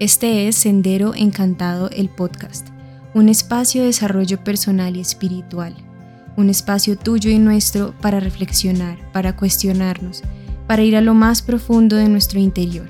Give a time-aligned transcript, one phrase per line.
[0.00, 2.68] Este es Sendero Encantado, el podcast,
[3.12, 5.76] un espacio de desarrollo personal y espiritual,
[6.38, 10.22] un espacio tuyo y nuestro para reflexionar, para cuestionarnos,
[10.66, 12.88] para ir a lo más profundo de nuestro interior.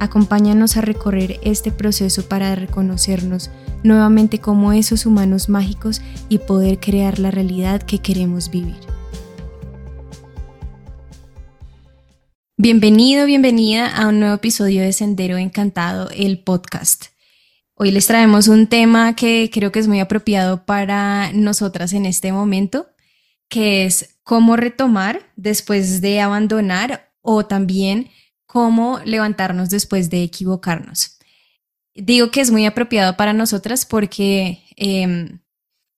[0.00, 3.52] Acompáñanos a recorrer este proceso para reconocernos
[3.84, 8.89] nuevamente como esos humanos mágicos y poder crear la realidad que queremos vivir.
[12.62, 17.06] Bienvenido, bienvenida a un nuevo episodio de Sendero Encantado, el podcast.
[17.72, 22.32] Hoy les traemos un tema que creo que es muy apropiado para nosotras en este
[22.32, 22.90] momento,
[23.48, 28.10] que es cómo retomar después de abandonar o también
[28.44, 31.18] cómo levantarnos después de equivocarnos.
[31.94, 35.40] Digo que es muy apropiado para nosotras porque em,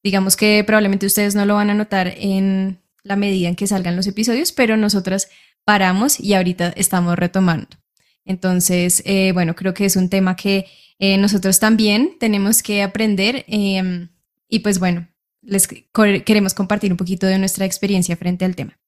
[0.04, 3.96] digamos que probablemente ustedes no lo van a notar en la medida en que salgan
[3.96, 5.28] los episodios, pero nosotras
[5.64, 7.76] paramos y ahorita estamos retomando.
[8.24, 10.66] Entonces, eh, bueno, creo que es un tema que
[10.98, 14.08] eh, nosotros también tenemos que aprender em,
[14.48, 15.08] y pues bueno,
[15.40, 18.78] les queremos compartir un poquito de nuestra experiencia frente al tema.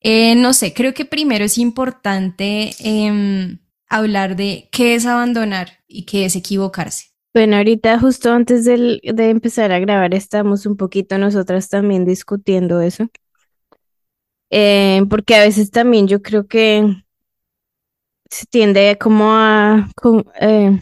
[0.00, 6.04] Eh, no sé, creo que primero es importante em, hablar de qué es abandonar y
[6.04, 7.06] qué es equivocarse.
[7.34, 13.10] Bueno, ahorita justo antes de empezar a grabar estamos un poquito nosotras también discutiendo eso.
[14.50, 17.04] Eh, porque a veces también yo creo que
[18.30, 19.88] se tiende como a,
[20.40, 20.80] eh,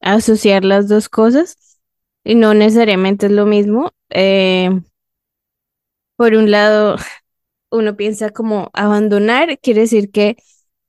[0.00, 1.78] asociar las dos cosas
[2.24, 3.92] y no necesariamente es lo mismo.
[4.10, 4.70] Eh,
[6.16, 6.96] por un lado,
[7.70, 10.36] uno piensa como abandonar, quiere decir que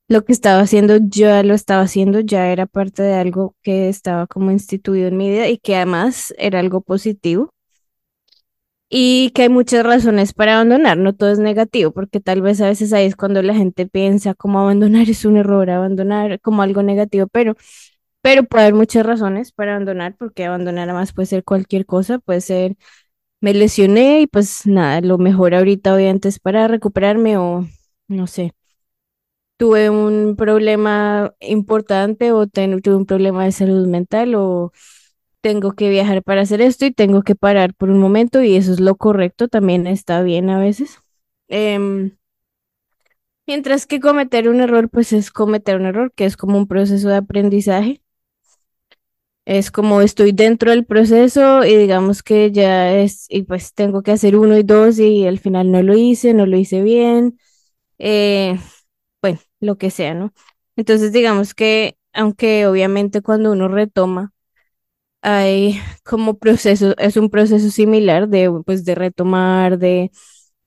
[0.10, 4.28] lo que estaba haciendo ya lo estaba haciendo, ya era parte de algo que estaba
[4.28, 7.52] como instituido en mi vida y que además era algo positivo
[8.90, 12.68] y que hay muchas razones para abandonar, no todo es negativo, porque tal vez a
[12.68, 16.84] veces ahí es cuando la gente piensa como abandonar es un error, abandonar como algo
[16.84, 17.56] negativo, pero,
[18.22, 22.42] pero puede haber muchas razones para abandonar, porque abandonar además puede ser cualquier cosa, puede
[22.42, 22.78] ser
[23.42, 27.68] me lesioné y pues nada, lo mejor ahorita obviamente es para recuperarme o
[28.08, 28.54] no sé,
[29.58, 34.72] tuve un problema importante o tuve un problema de salud mental o
[35.48, 38.74] tengo que viajar para hacer esto y tengo que parar por un momento y eso
[38.74, 41.00] es lo correcto, también está bien a veces.
[41.48, 42.18] Em,
[43.48, 47.08] mientras que cometer un error, pues es cometer un error, que es como un proceso
[47.08, 48.02] de aprendizaje.
[49.46, 54.12] Es como estoy dentro del proceso y digamos que ya es, y pues tengo que
[54.12, 57.40] hacer uno y dos y al final no lo hice, no lo hice bien,
[58.00, 58.60] eh,
[59.22, 60.34] bueno, lo que sea, ¿no?
[60.78, 64.34] Entonces digamos que, aunque obviamente cuando uno retoma,
[65.28, 70.12] hay como proceso, es un proceso similar de, pues, de retomar, de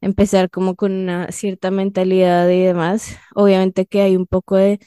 [0.01, 3.17] empezar como con una cierta mentalidad y demás.
[3.35, 4.81] Obviamente que hay un poco de,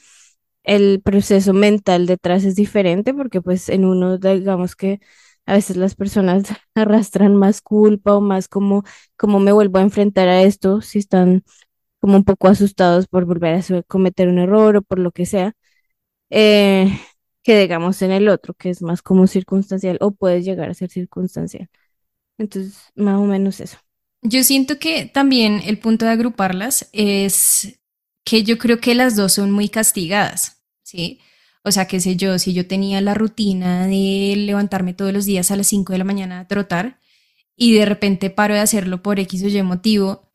[0.64, 5.00] el proceso mental detrás es diferente porque pues en uno, digamos que
[5.46, 8.84] a veces las personas arrastran más culpa o más como,
[9.16, 11.44] como me vuelvo a enfrentar a esto, si están
[12.00, 15.54] como un poco asustados por volver a cometer un error o por lo que sea.
[16.30, 16.88] Eh,
[17.44, 20.90] que digamos en el otro, que es más como circunstancial o puede llegar a ser
[20.90, 21.68] circunstancial.
[22.38, 23.78] Entonces, más o menos eso.
[24.22, 27.78] Yo siento que también el punto de agruparlas es
[28.24, 31.20] que yo creo que las dos son muy castigadas, ¿sí?
[31.62, 35.50] O sea, qué sé yo, si yo tenía la rutina de levantarme todos los días
[35.50, 36.98] a las 5 de la mañana a trotar
[37.56, 40.32] y de repente paro de hacerlo por X o Y motivo,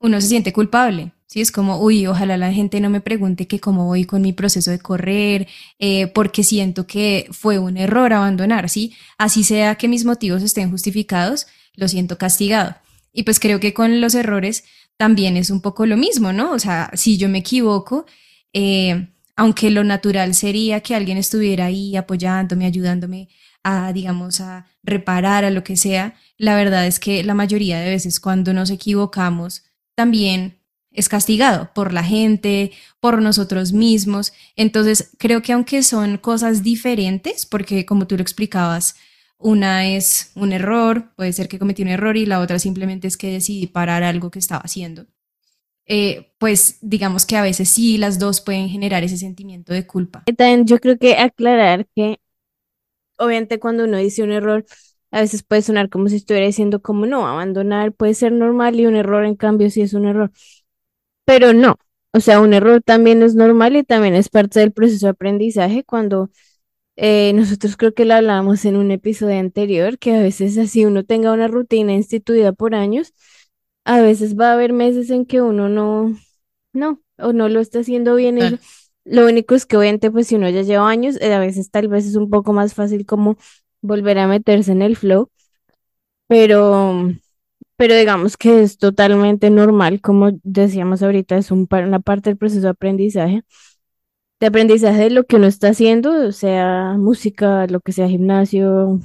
[0.00, 1.40] uno se siente culpable, ¿sí?
[1.40, 4.70] Es como, uy, ojalá la gente no me pregunte que cómo voy con mi proceso
[4.70, 5.48] de correr,
[5.78, 8.94] eh, porque siento que fue un error abandonar, ¿sí?
[9.18, 12.76] Así sea que mis motivos estén justificados, lo siento castigado.
[13.12, 14.64] Y pues creo que con los errores
[14.96, 16.52] también es un poco lo mismo, ¿no?
[16.52, 18.06] O sea, si yo me equivoco,
[18.52, 23.28] eh, aunque lo natural sería que alguien estuviera ahí apoyándome, ayudándome
[23.62, 27.90] a, digamos, a reparar a lo que sea, la verdad es que la mayoría de
[27.90, 29.64] veces cuando nos equivocamos,
[29.94, 30.55] también
[30.96, 34.32] es castigado por la gente, por nosotros mismos.
[34.56, 38.96] Entonces, creo que aunque son cosas diferentes, porque como tú lo explicabas,
[39.38, 43.16] una es un error, puede ser que cometí un error y la otra simplemente es
[43.16, 45.06] que decidí parar algo que estaba haciendo.
[45.88, 50.24] Eh, pues digamos que a veces sí las dos pueden generar ese sentimiento de culpa.
[50.36, 52.18] También yo creo que aclarar que
[53.18, 54.64] obviamente cuando uno dice un error,
[55.12, 58.86] a veces puede sonar como si estuviera diciendo como no, abandonar puede ser normal y
[58.86, 60.32] un error en cambio sí es un error
[61.26, 61.76] pero no.
[62.14, 65.84] O sea, un error también es normal y también es parte del proceso de aprendizaje
[65.84, 66.30] cuando
[66.96, 71.04] eh, nosotros creo que lo hablábamos en un episodio anterior, que a veces así uno
[71.04, 73.12] tenga una rutina instituida por años,
[73.84, 76.16] a veces va a haber meses en que uno no,
[76.72, 78.38] no, o no lo está haciendo bien.
[79.04, 81.88] Lo único es que obviamente pues si uno ya lleva años, eh, a veces tal
[81.88, 83.36] vez es un poco más fácil como
[83.82, 85.30] volver a meterse en el flow,
[86.28, 87.12] pero,
[87.76, 92.62] pero digamos que es totalmente normal, como decíamos ahorita, es un, una parte del proceso
[92.62, 93.44] de aprendizaje,
[94.40, 99.00] de aprendizaje de lo que uno está haciendo, sea música, lo que sea gimnasio,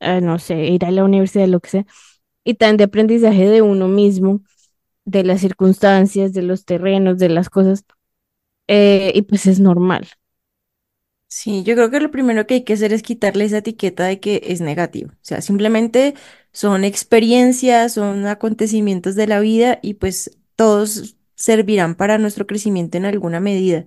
[0.00, 1.86] eh, no sé, ir a la universidad, lo que sea,
[2.44, 4.42] y también de aprendizaje de uno mismo,
[5.06, 7.84] de las circunstancias, de los terrenos, de las cosas,
[8.68, 10.08] eh, y pues es normal.
[11.32, 14.18] Sí, yo creo que lo primero que hay que hacer es quitarle esa etiqueta de
[14.18, 15.12] que es negativo.
[15.12, 16.14] O sea, simplemente
[16.52, 23.04] son experiencias, son acontecimientos de la vida y pues todos servirán para nuestro crecimiento en
[23.06, 23.86] alguna medida.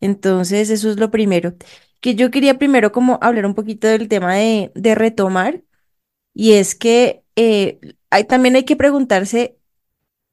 [0.00, 1.56] Entonces, eso es lo primero.
[2.00, 5.64] Que yo quería primero como hablar un poquito del tema de, de retomar
[6.34, 7.80] y es que eh,
[8.10, 9.58] hay, también hay que preguntarse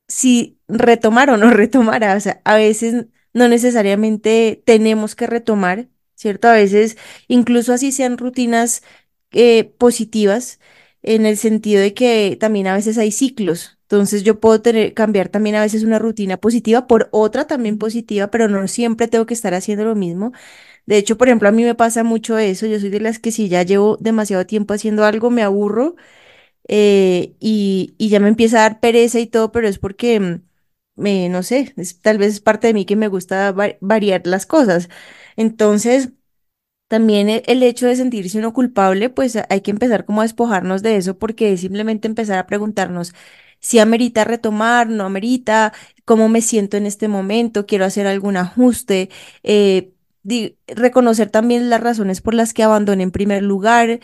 [0.07, 2.03] si retomar o no retomar.
[2.15, 5.87] O sea, a veces no necesariamente tenemos que retomar,
[6.23, 6.49] ¿cierto?
[6.49, 6.97] A veces,
[7.29, 8.83] incluso así sean rutinas
[9.31, 10.59] eh, positivas,
[11.03, 13.77] en el sentido de que también a veces hay ciclos.
[13.83, 18.27] Entonces yo puedo tener, cambiar también a veces una rutina positiva por otra también positiva,
[18.31, 20.31] pero no siempre tengo que estar haciendo lo mismo.
[20.85, 22.67] De hecho, por ejemplo, a mí me pasa mucho eso.
[22.67, 25.95] Yo soy de las que si ya llevo demasiado tiempo haciendo algo, me aburro
[26.67, 30.41] eh, y, y ya me empieza a dar pereza y todo, pero es porque,
[30.95, 34.21] mm, me, no sé, tal vez es parte de mí que me gusta va- variar
[34.27, 34.89] las cosas.
[35.35, 36.09] Entonces,
[36.87, 40.83] también e- el hecho de sentirse uno culpable, pues hay que empezar como a despojarnos
[40.83, 43.13] de eso porque es simplemente empezar a preguntarnos
[43.59, 45.73] si amerita retomar, no amerita,
[46.05, 49.09] cómo me siento en este momento, quiero hacer algún ajuste,
[49.43, 49.93] eh,
[50.67, 53.99] reconocer también las razones por las que abandoné en primer lugar,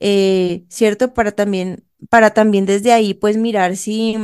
[0.00, 1.14] eh, ¿cierto?
[1.14, 4.16] Para también, para también desde ahí, pues mirar si...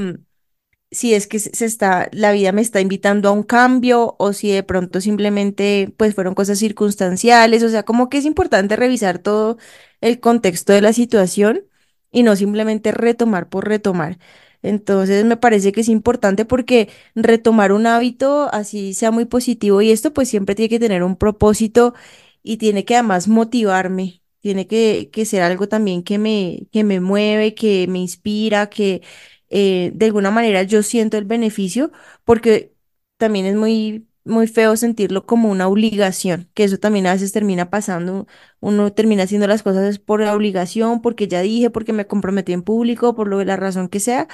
[0.90, 4.50] si es que se está, la vida me está invitando a un cambio o si
[4.50, 9.56] de pronto simplemente pues fueron cosas circunstanciales, o sea, como que es importante revisar todo
[10.00, 11.64] el contexto de la situación
[12.10, 14.19] y no simplemente retomar por retomar.
[14.62, 19.90] Entonces me parece que es importante porque retomar un hábito así sea muy positivo y
[19.90, 21.94] esto pues siempre tiene que tener un propósito
[22.43, 27.00] y tiene que además motivarme, tiene que, que ser algo también que me, que me
[27.00, 29.02] mueve, que me inspira, que
[29.50, 31.93] eh, de alguna manera yo siento el beneficio
[32.25, 32.75] porque
[33.17, 37.70] también es muy, muy feo sentirlo como una obligación, que eso también a veces termina
[37.70, 38.26] pasando,
[38.61, 42.62] uno termina haciendo las cosas por la obligación, porque ya dije, porque me comprometí en
[42.62, 44.29] público, por lo de la razón que sea,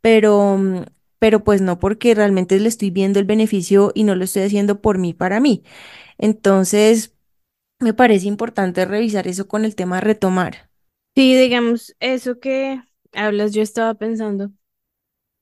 [0.00, 0.84] pero, mm,
[1.18, 4.80] pero pues no porque realmente le estoy viendo el beneficio y no lo estoy haciendo
[4.80, 5.62] por mí, para mí.
[6.18, 7.14] Entonces,
[7.80, 10.70] me parece importante revisar eso con el tema retomar.
[11.14, 12.82] Sí, digamos, eso que
[13.16, 14.52] hablas, yo estaba pensando,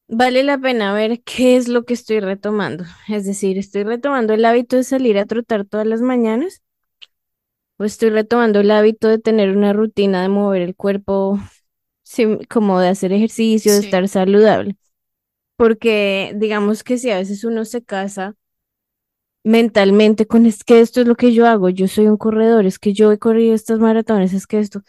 [0.09, 2.85] vale la pena ver qué es lo que estoy retomando.
[3.09, 6.63] Es decir, ¿estoy retomando el hábito de salir a trotar todas las mañanas?
[7.77, 11.41] ¿O estoy retomando el hábito de tener una rutina de mover el cuerpo,
[12.49, 13.87] como de hacer ejercicio, de Sí.
[13.87, 14.77] estar saludable?
[15.57, 18.35] Porque digamos que si a veces uno se casa
[19.45, 22.79] mentalmente con es que esto es lo que yo hago, yo soy un corredor, es
[22.79, 24.83] que yo he corrido estas maratones, es que esto.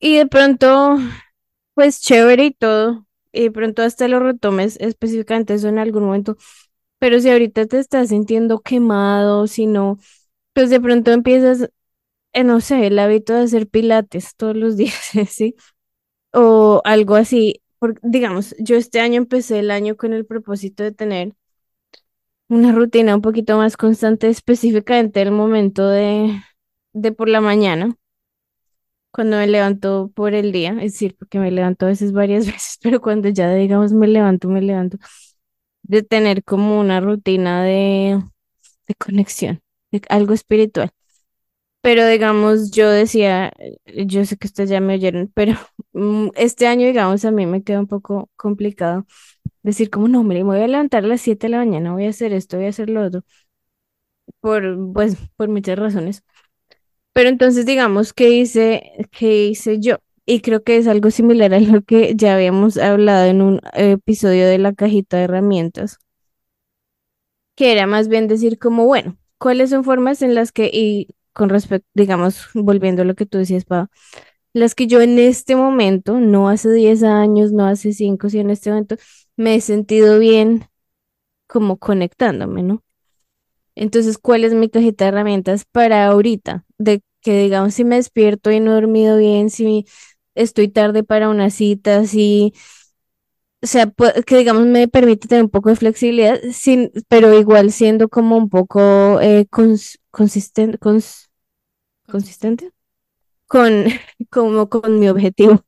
[0.00, 0.98] Y de pronto,
[1.74, 6.36] pues chévere y todo, y pronto hasta lo retomes específicamente eso en algún momento,
[6.98, 9.98] pero si ahorita te estás sintiendo quemado, si no,
[10.54, 11.70] pues de pronto empiezas,
[12.34, 14.94] eh, no sé, el hábito de hacer pilates todos los días,
[15.30, 15.56] ¿sí?
[16.32, 17.62] O algo así.
[18.02, 21.34] Digamos, yo este año empecé el año con el propósito de tener
[22.48, 26.40] una rutina un poquito más constante, específicamente el momento de,
[26.92, 27.96] de por la mañana,
[29.14, 32.78] cuando me levanto por el día, es decir, porque me levanto a veces varias veces,
[32.82, 34.98] pero cuando ya digamos me levanto, me levanto,
[35.82, 38.22] de tener como una rutina de,
[38.88, 40.90] de conexión, de algo espiritual.
[41.82, 45.54] Pero digamos, yo decía, eh, yo sé que ustedes ya me oyeron, pero
[45.92, 49.06] mm, este año, digamos, a mí me queda un poco complicado
[49.62, 52.10] decir como, no, me voy a levantar a las 7 de la mañana, voy a
[52.10, 53.24] hacer esto, voy a hacer lo otro,
[54.40, 56.24] por, pues, por muchas razones.
[57.14, 59.98] Pero entonces, digamos, ¿qué hice, qué hice yo?
[60.26, 64.48] Y creo que es algo similar a lo que ya habíamos hablado en un episodio
[64.48, 65.98] de la cajita de herramientas,
[67.56, 71.48] que era más bien decir como, bueno, ¿cuáles son formas en las que, y con
[71.50, 73.88] respecto, digamos, volviendo a lo que tú decías, Pau,
[74.54, 78.50] las que yo en este momento, no hace 10 años, no hace 5 sino en
[78.50, 78.96] este momento,
[79.36, 80.66] me he sentido bien
[81.48, 82.84] como conectándome, ¿no?
[83.76, 86.64] Entonces, ¿cuál es mi cajita de herramientas para ahorita?
[86.78, 89.86] De que, digamos, si me despierto y no he dormido bien, si
[90.34, 92.54] estoy tarde para una cita, si
[93.62, 93.90] o sea,
[94.26, 98.50] que digamos me permite tener un poco de flexibilidad, sin, pero igual siendo como un
[98.50, 99.46] poco eh,
[100.10, 100.78] consistente,
[102.06, 102.70] consistente
[103.48, 103.86] con,
[104.30, 105.64] como con mi objetivo.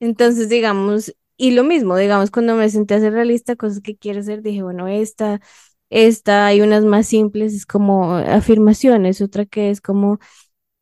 [0.00, 4.20] Entonces, digamos, y lo mismo, digamos, cuando me senté a ser realista, cosas que quiero
[4.20, 5.40] hacer, dije, bueno, esta,
[5.90, 10.18] esta, hay unas más simples, es como afirmaciones, otra que es como,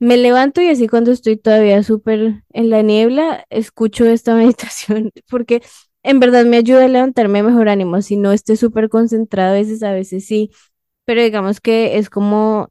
[0.01, 5.63] me levanto y así cuando estoy todavía súper en la niebla, escucho esta meditación, porque
[6.03, 9.83] en verdad me ayuda a levantarme mejor ánimo, si no esté súper concentrado, a veces,
[9.83, 10.51] a veces sí,
[11.05, 12.71] pero digamos que es como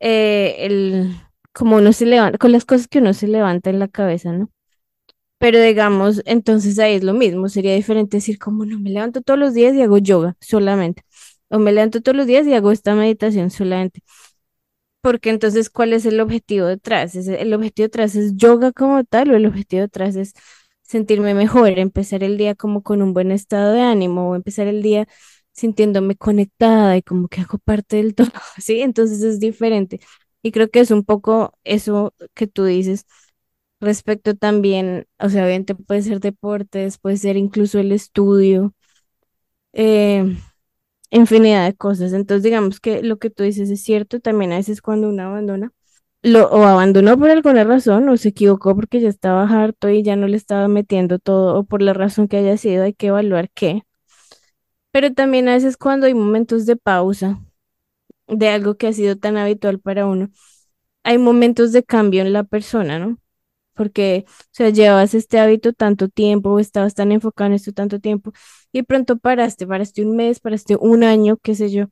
[0.00, 1.14] eh, el,
[1.52, 4.50] como uno se levanta, con las cosas que uno se levanta en la cabeza, ¿no?
[5.38, 9.38] Pero digamos, entonces ahí es lo mismo, sería diferente decir como no me levanto todos
[9.38, 11.02] los días y hago yoga solamente,
[11.50, 14.02] o me levanto todos los días y hago esta meditación solamente.
[15.00, 17.14] Porque entonces, ¿cuál es el objetivo detrás?
[17.16, 20.34] ¿El objetivo detrás es yoga como tal o el objetivo detrás es
[20.82, 24.82] sentirme mejor, empezar el día como con un buen estado de ánimo o empezar el
[24.82, 25.06] día
[25.52, 28.28] sintiéndome conectada y como que hago parte del todo,
[28.58, 28.80] ¿sí?
[28.80, 30.00] Entonces es diferente.
[30.42, 33.06] Y creo que es un poco eso que tú dices
[33.80, 38.74] respecto también, o sea, obviamente puede ser deportes, puede ser incluso el estudio,
[39.72, 40.36] eh,
[41.10, 42.12] infinidad de cosas.
[42.12, 45.72] Entonces, digamos que lo que tú dices es cierto, también a veces cuando uno abandona,
[46.22, 50.16] lo, o abandonó por alguna razón, o se equivocó porque ya estaba harto y ya
[50.16, 53.50] no le estaba metiendo todo, o por la razón que haya sido, hay que evaluar
[53.50, 53.82] qué.
[54.90, 57.40] Pero también a veces cuando hay momentos de pausa
[58.28, 60.30] de algo que ha sido tan habitual para uno,
[61.04, 63.18] hay momentos de cambio en la persona, ¿no?
[63.74, 68.00] Porque, o sea, llevas este hábito tanto tiempo, o estabas tan enfocado en esto tanto
[68.00, 68.32] tiempo,
[68.72, 71.86] y pronto paraste, paraste un mes, paraste un año, qué sé yo.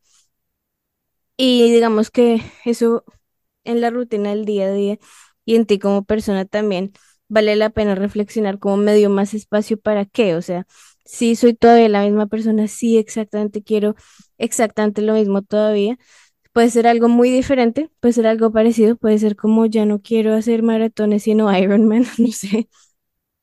[1.36, 3.04] Y digamos que eso
[3.64, 4.98] en la rutina del día a día
[5.44, 6.92] y en ti como persona también
[7.28, 10.66] vale la pena reflexionar como medio más espacio para qué, o sea,
[11.04, 13.96] si soy todavía la misma persona, sí exactamente quiero
[14.38, 15.98] exactamente lo mismo todavía,
[16.52, 20.34] Puede ser algo muy diferente, puede ser algo parecido, puede ser como ya no quiero
[20.34, 22.68] hacer maratones sino Ironman, no sé.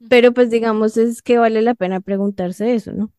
[0.10, 3.12] Pero pues digamos es que vale la pena preguntarse eso, ¿no?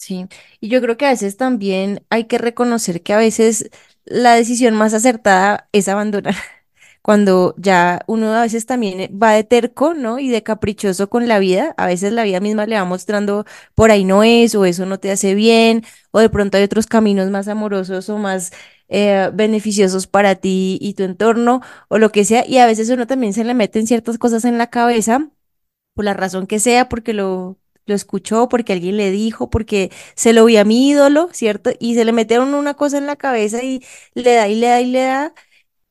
[0.00, 0.26] Sí,
[0.60, 3.68] y yo creo que a veces también hay que reconocer que a veces
[4.04, 6.34] la decisión más acertada es abandonar.
[7.02, 10.18] Cuando ya uno a veces también va de terco, ¿no?
[10.20, 13.90] Y de caprichoso con la vida, a veces la vida misma le va mostrando por
[13.90, 17.30] ahí no es, o eso no te hace bien, o de pronto hay otros caminos
[17.30, 18.52] más amorosos o más
[18.88, 22.46] eh, beneficiosos para ti y tu entorno o lo que sea.
[22.46, 25.28] Y a veces uno también se le meten ciertas cosas en la cabeza
[25.94, 30.32] por la razón que sea, porque lo, lo escuchó, porque alguien le dijo, porque se
[30.32, 31.70] lo vio a mi ídolo, ¿cierto?
[31.80, 33.82] Y se le metieron una cosa en la cabeza y
[34.14, 35.34] le da y le da y le da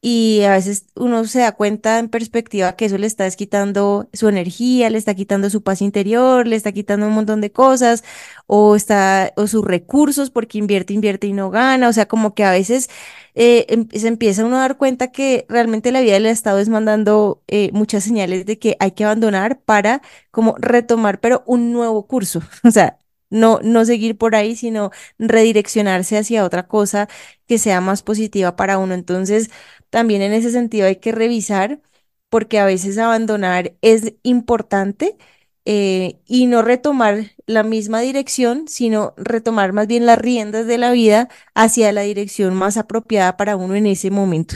[0.01, 4.27] y a veces uno se da cuenta en perspectiva que eso le está quitando su
[4.29, 8.03] energía, le está quitando su paz interior, le está quitando un montón de cosas,
[8.45, 11.89] o está, o sus recursos, porque invierte, invierte y no gana.
[11.89, 12.89] O sea, como que a veces
[13.35, 16.69] eh, em, se empieza uno a dar cuenta que realmente la vida del Estado es
[16.69, 20.01] mandando eh, muchas señales de que hay que abandonar para
[20.31, 22.41] como retomar, pero un nuevo curso.
[22.63, 22.99] O sea,
[23.29, 27.07] no, no seguir por ahí, sino redireccionarse hacia otra cosa
[27.47, 28.93] que sea más positiva para uno.
[28.93, 29.49] Entonces,
[29.89, 31.81] también en ese sentido hay que revisar
[32.29, 35.17] porque a veces abandonar es importante
[35.65, 40.91] eh, y no retomar la misma dirección, sino retomar más bien las riendas de la
[40.91, 44.55] vida hacia la dirección más apropiada para uno en ese momento.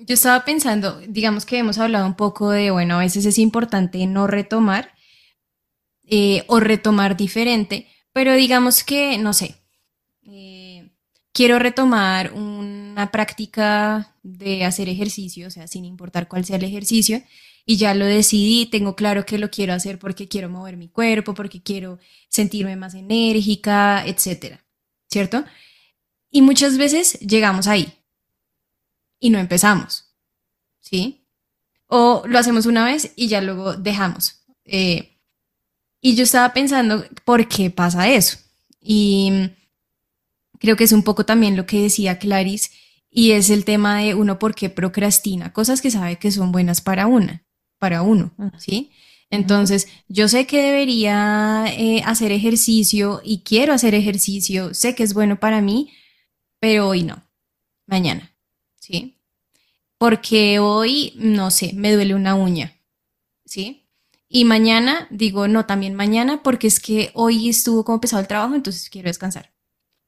[0.00, 4.04] Yo estaba pensando, digamos que hemos hablado un poco de, bueno, a veces es importante
[4.06, 4.90] no retomar
[6.06, 9.56] eh, o retomar diferente, pero digamos que, no sé,
[10.22, 10.90] eh,
[11.32, 17.22] quiero retomar una práctica de hacer ejercicio, o sea, sin importar cuál sea el ejercicio,
[17.64, 21.34] y ya lo decidí, tengo claro que lo quiero hacer porque quiero mover mi cuerpo,
[21.34, 21.98] porque quiero
[22.28, 24.64] sentirme más enérgica, etcétera,
[25.10, 25.44] ¿cierto?
[26.30, 27.92] Y muchas veces llegamos ahí
[29.18, 30.14] y no empezamos,
[30.80, 31.26] ¿sí?
[31.88, 34.44] O lo hacemos una vez y ya luego dejamos.
[34.64, 35.15] Eh,
[36.06, 38.38] y yo estaba pensando, ¿por qué pasa eso?
[38.80, 39.50] Y
[40.60, 42.70] creo que es un poco también lo que decía Clarice,
[43.10, 46.80] y es el tema de uno por qué procrastina, cosas que sabe que son buenas
[46.80, 47.44] para una,
[47.80, 48.92] para uno, ¿sí?
[49.30, 55.12] Entonces, yo sé que debería eh, hacer ejercicio y quiero hacer ejercicio, sé que es
[55.12, 55.90] bueno para mí,
[56.60, 57.28] pero hoy no,
[57.88, 58.32] mañana,
[58.78, 59.18] ¿sí?
[59.98, 62.76] Porque hoy, no sé, me duele una uña,
[63.44, 63.85] ¿sí?
[64.28, 68.54] Y mañana digo, no, también mañana, porque es que hoy estuvo como pesado el trabajo,
[68.54, 69.54] entonces quiero descansar.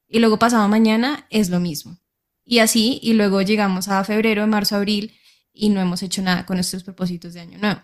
[0.07, 1.97] Y luego pasado mañana es lo mismo.
[2.43, 5.13] Y así, y luego llegamos a febrero, marzo, abril,
[5.53, 7.81] y no hemos hecho nada con nuestros propósitos de año nuevo.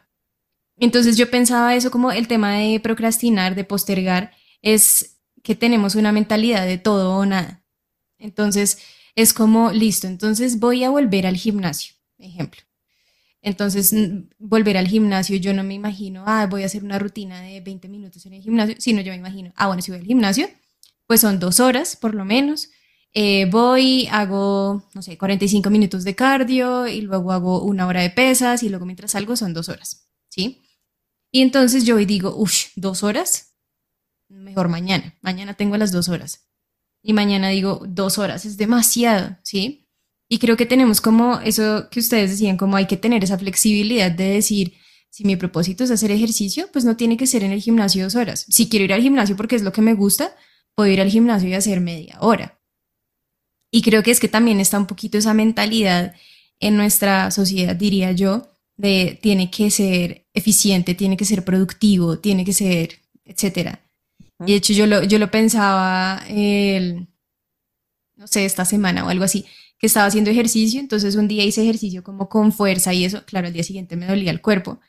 [0.77, 6.11] Entonces yo pensaba eso como el tema de procrastinar, de postergar, es que tenemos una
[6.11, 7.63] mentalidad de todo o nada.
[8.17, 8.79] Entonces
[9.15, 12.61] es como, listo, entonces voy a volver al gimnasio, ejemplo.
[13.45, 13.93] Entonces,
[14.39, 17.87] volver al gimnasio, yo no me imagino, ah, voy a hacer una rutina de 20
[17.89, 20.49] minutos en el gimnasio, sino yo me imagino, ah, bueno, si voy al gimnasio,
[21.05, 22.69] pues son dos horas por lo menos.
[23.13, 28.09] Eh, voy, hago, no sé, 45 minutos de cardio y luego hago una hora de
[28.09, 30.63] pesas y luego mientras salgo son dos horas, ¿sí?
[31.31, 33.59] Y entonces yo hoy digo, uff, dos horas,
[34.27, 36.49] mejor mañana, mañana tengo las dos horas.
[37.03, 39.84] Y mañana digo, dos horas, es demasiado, ¿sí?
[40.27, 44.11] Y creo que tenemos como eso que ustedes decían, como hay que tener esa flexibilidad
[44.11, 44.73] de decir,
[45.09, 48.15] si mi propósito es hacer ejercicio, pues no tiene que ser en el gimnasio dos
[48.15, 48.45] horas.
[48.49, 50.35] Si quiero ir al gimnasio porque es lo que me gusta,
[50.73, 52.59] puedo ir al gimnasio y hacer media hora.
[53.71, 56.15] Y creo que es que también está un poquito esa mentalidad
[56.59, 62.43] en nuestra sociedad, diría yo, de tiene que ser eficiente, tiene que ser productivo, tiene
[62.43, 63.87] que ser, etcétera.
[64.45, 67.07] Y de hecho yo lo, yo lo pensaba, el,
[68.15, 69.45] no sé, esta semana o algo así
[69.77, 73.47] que estaba haciendo ejercicio, entonces un día hice ejercicio como con fuerza y eso, claro,
[73.47, 74.79] al día siguiente me dolía el cuerpo.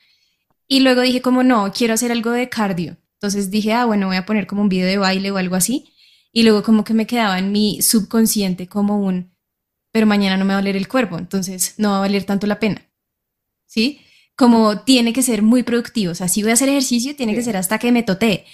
[0.69, 2.97] Y luego dije como no, quiero hacer algo de cardio.
[3.15, 5.93] Entonces dije, ah, bueno, voy a poner como un video de baile o algo así.
[6.33, 9.33] Y luego como que me quedaba en mi subconsciente como un,
[9.91, 12.47] pero mañana no me va a doler el cuerpo, entonces no va a valer tanto
[12.47, 12.87] la pena.
[13.65, 14.01] ¿Sí?
[14.37, 16.13] Como tiene que ser muy productivo.
[16.13, 18.45] O sea, si voy a hacer ejercicio, tiene que ser hasta que me totee.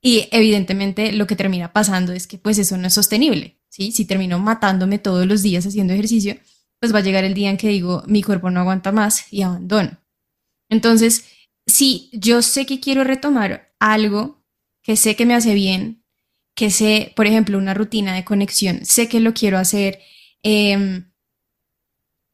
[0.00, 3.92] Y evidentemente lo que termina pasando es que pues eso no es sostenible, ¿sí?
[3.92, 6.36] Si termino matándome todos los días haciendo ejercicio,
[6.80, 9.42] pues va a llegar el día en que digo, mi cuerpo no aguanta más y
[9.42, 9.98] abandono.
[10.70, 11.24] Entonces,
[11.66, 14.44] si yo sé que quiero retomar algo
[14.82, 16.04] que sé que me hace bien,
[16.54, 20.00] que sé, por ejemplo, una rutina de conexión, sé que lo quiero hacer,
[20.42, 21.04] eh,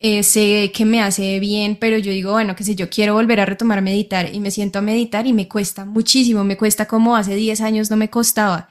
[0.00, 3.40] eh, sé que me hace bien, pero yo digo, bueno, qué sé yo, quiero volver
[3.40, 6.86] a retomar a meditar y me siento a meditar y me cuesta muchísimo, me cuesta
[6.86, 8.68] como hace 10 años no me costaba.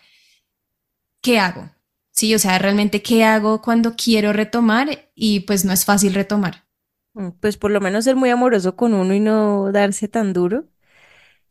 [1.23, 1.72] ¿Qué hago?
[2.13, 6.65] Sí, o sea, realmente qué hago cuando quiero retomar y pues no es fácil retomar.
[7.13, 10.67] Mm, pues por lo menos ser muy amoroso con uno y no darse tan duro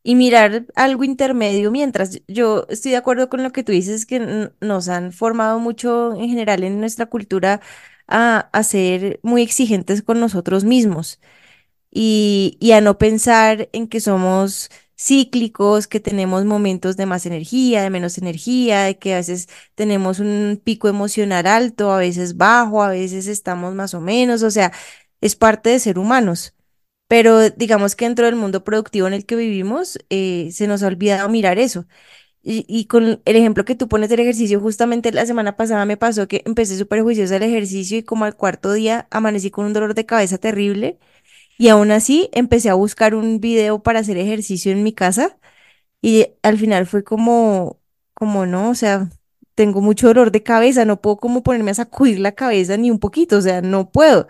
[0.02, 4.50] y mirar algo intermedio mientras yo estoy de acuerdo con lo que tú dices que
[4.60, 7.60] nos han formado mucho en general en nuestra cultura
[8.08, 11.20] a, ser muy exigentes con nosotros mismos
[11.90, 14.70] y, y a no pensar en que somos
[15.02, 20.20] cíclicos, que tenemos momentos de más energía, de menos energía, de que a veces tenemos
[20.20, 24.72] un pico emocional alto, a veces bajo, a veces estamos más o menos, o sea,
[25.20, 26.54] es parte de ser humanos.
[27.08, 30.88] Pero digamos que dentro del mundo productivo en el que vivimos, eh, se nos ha
[30.88, 31.86] olvidado mirar eso.
[32.44, 36.26] Y, con el ejemplo que tú pones del ejercicio, justamente la semana pasada me pasó
[36.26, 39.94] que empecé súper juiciosa el ejercicio y como al cuarto día amanecí con un dolor
[39.94, 40.98] de cabeza terrible
[41.58, 45.38] y aún así empecé a buscar un video para hacer ejercicio en mi casa
[46.02, 47.80] y al final fue como,
[48.14, 49.10] como no, o sea,
[49.54, 52.98] tengo mucho dolor de cabeza, no puedo como ponerme a sacudir la cabeza ni un
[52.98, 54.28] poquito, o sea, no puedo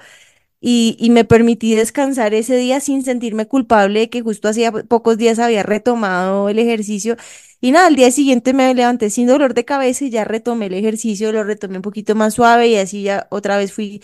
[0.65, 5.41] y, me permití descansar ese día sin sentirme culpable de que justo hacía pocos días
[5.41, 7.17] había retomado el ejercicio.
[7.61, 10.75] Y nada, al día siguiente me levanté sin dolor de cabeza y ya retomé el
[10.75, 14.03] ejercicio, lo retomé un poquito más suave y así ya otra vez fui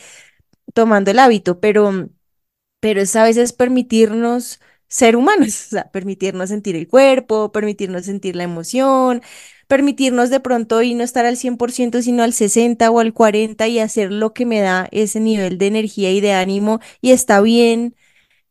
[0.74, 2.08] tomando el hábito, pero,
[2.80, 8.36] pero es a veces permitirnos ser humanos, o sea, permitirnos sentir el cuerpo, permitirnos sentir
[8.36, 9.22] la emoción,
[9.66, 13.78] permitirnos de pronto y no estar al 100%, sino al 60 o al 40 y
[13.78, 17.94] hacer lo que me da ese nivel de energía y de ánimo y está bien.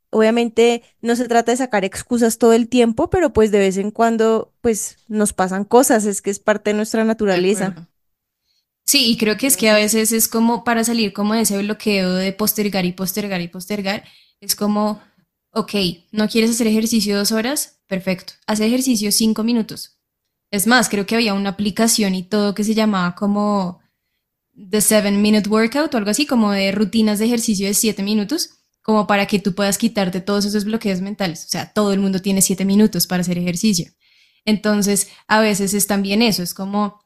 [0.10, 3.92] Obviamente no se trata de sacar excusas todo el tiempo, pero pues de vez en
[3.92, 7.90] cuando pues nos pasan cosas, es que es parte de nuestra naturaleza.
[8.88, 11.58] Sí, y creo que es que a veces es como para salir como de ese
[11.58, 14.06] bloqueo de postergar y postergar y postergar,
[14.39, 15.02] es como,
[15.52, 15.73] ok,
[16.12, 17.82] ¿no quieres hacer ejercicio dos horas?
[17.88, 19.97] Perfecto, haz ejercicio cinco minutos,
[20.52, 23.82] es más, creo que había una aplicación y todo que se llamaba como
[24.56, 28.52] The Seven Minute Workout o algo así, como de rutinas de ejercicio de siete minutos,
[28.82, 31.45] como para que tú puedas quitarte todos esos bloqueos mentales.
[31.45, 33.91] O sea, todo el mundo tiene siete minutos para hacer ejercicio.
[34.45, 37.02] Entonces, a veces es también eso, es como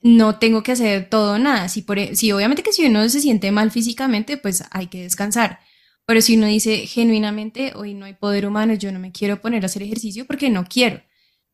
[0.00, 1.68] no tengo que hacer todo nada.
[1.68, 5.60] Si, por, e, obviamente que si uno se siente mal físicamente, pues hay que descansar.
[6.06, 9.62] Pero si uno dice genuinamente, hoy no hay poder humano, yo no me quiero poner
[9.62, 11.02] a hacer ejercicio porque no quiero.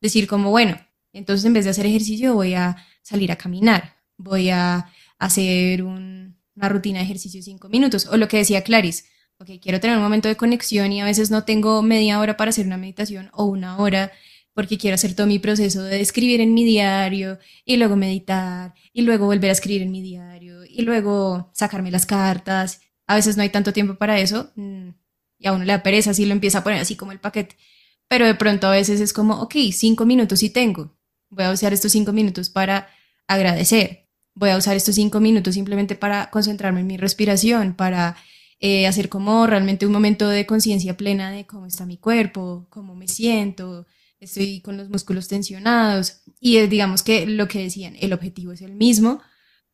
[0.01, 0.79] Decir como, bueno,
[1.13, 6.35] entonces, en vez de hacer ejercicio, voy a salir a caminar, voy a hacer una
[6.69, 8.07] rutina de ejercicio cinco minutos.
[8.07, 9.05] O lo que decía Clarice,
[9.39, 12.51] ok, quiero tener un momento de conexión y a veces no tengo media hora para
[12.51, 14.13] hacer una meditación o una hora
[14.55, 19.03] porque quiero hacer todo mi proceso de escribir en mi diario y luego meditar y
[19.03, 22.81] luego volver a escribir en mi diario y luego sacarme las cartas.
[23.07, 24.91] A veces no hay tanto tiempo para eso mm,
[25.39, 27.57] y a uno le da pereza si lo empieza a poner así como el paquete.
[28.09, 30.97] pero de pronto a veces es como, ok, cinco minutos sí tengo,
[31.31, 32.89] voy a usar estos cinco minutos para
[33.27, 38.17] agradecer, voy a usar estos cinco minutos simplemente para concentrarme en mi respiración, para
[38.61, 42.95] eh, hacer como realmente un momento de conciencia plena de cómo está mi cuerpo, cómo
[42.95, 43.87] me siento,
[44.25, 48.75] estoy con los músculos tensionados y digamos que lo que decían, el objetivo es el
[48.75, 49.21] mismo,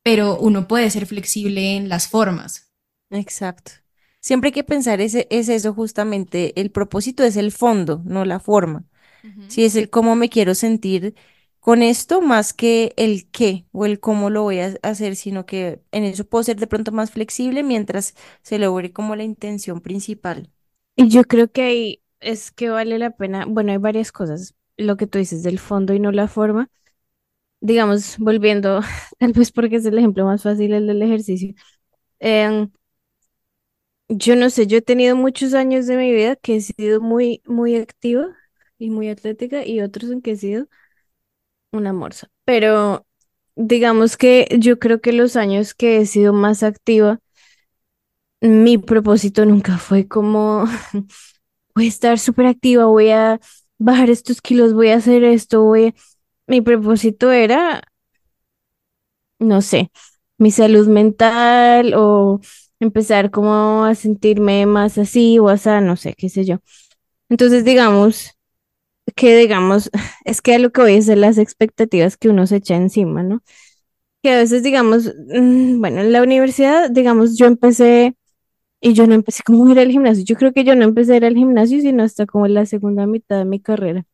[0.03, 2.71] pero uno puede ser flexible en las formas.
[3.09, 3.73] Exacto.
[4.19, 8.39] Siempre hay que pensar, ese, es eso justamente, el propósito es el fondo, no la
[8.39, 8.85] forma.
[9.47, 11.15] Si es el cómo me quiero sentir
[11.59, 15.83] con esto más que el qué o el cómo lo voy a hacer, sino que
[15.91, 20.49] en eso puedo ser de pronto más flexible mientras se logre como la intención principal.
[20.95, 24.97] Y yo creo que ahí es que vale la pena, bueno, hay varias cosas, lo
[24.97, 26.69] que tú dices del fondo y no la forma.
[27.61, 28.81] Digamos, volviendo,
[29.19, 31.53] tal vez porque es el ejemplo más fácil el del ejercicio.
[32.19, 32.71] Em,
[34.09, 37.41] yo no sé, yo he tenido muchos años de mi vida que he sido muy,
[37.45, 38.35] muy activa
[38.77, 40.67] y muy atlética y otros en que he sido
[41.71, 42.27] una morsa.
[42.45, 43.05] Pero
[43.55, 47.19] digamos que yo creo que los años que he sido más activa,
[48.41, 50.65] mi propósito nunca fue como
[51.75, 53.39] voy a estar súper activa, voy a
[53.79, 55.93] bajar estos kilos, voy a hacer esto, voy
[56.47, 57.83] Mi propósito era,
[59.39, 59.91] no sé,
[60.37, 62.39] mi salud mental o
[62.79, 66.57] empezar como a sentirme más así o así, no sé, qué sé yo.
[67.29, 68.31] Entonces, digamos,
[69.15, 69.89] que digamos,
[70.25, 73.23] es que a lo que voy a ser las expectativas que uno se echa encima,
[73.23, 73.43] ¿no?
[74.23, 78.15] Que a veces, digamos, mm, bueno, en la universidad, digamos, yo empecé
[78.81, 80.25] y yo no empecé como a ir al gimnasio.
[80.25, 83.07] Yo creo que yo no empecé a ir al gimnasio sino hasta como la segunda
[83.07, 84.05] mitad de mi carrera.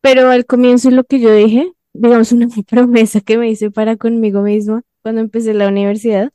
[0.00, 4.42] Pero al comienzo lo que yo dije, digamos, una promesa que me hice para conmigo
[4.42, 6.32] misma cuando empecé la universidad,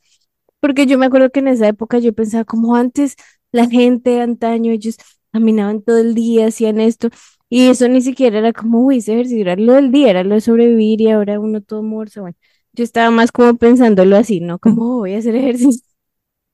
[0.60, 3.16] porque yo me acuerdo que en esa época yo pensaba como antes
[3.52, 4.96] la gente antaño, ellos
[5.32, 7.10] caminaban todo el día, hacían esto,
[7.50, 10.34] y eso ni siquiera era como, uy, ese ejercicio era lo del día, era lo
[10.36, 12.22] de sobrevivir y ahora uno todo muerto.
[12.22, 12.36] Bueno,
[12.72, 14.58] yo estaba más como pensándolo así, ¿no?
[14.58, 15.86] Como oh, voy a hacer ejercicio.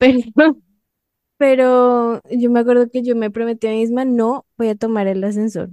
[0.00, 0.18] Pero,
[1.38, 5.06] pero yo me acuerdo que yo me prometí a mí misma, no voy a tomar
[5.08, 5.70] el ascensor,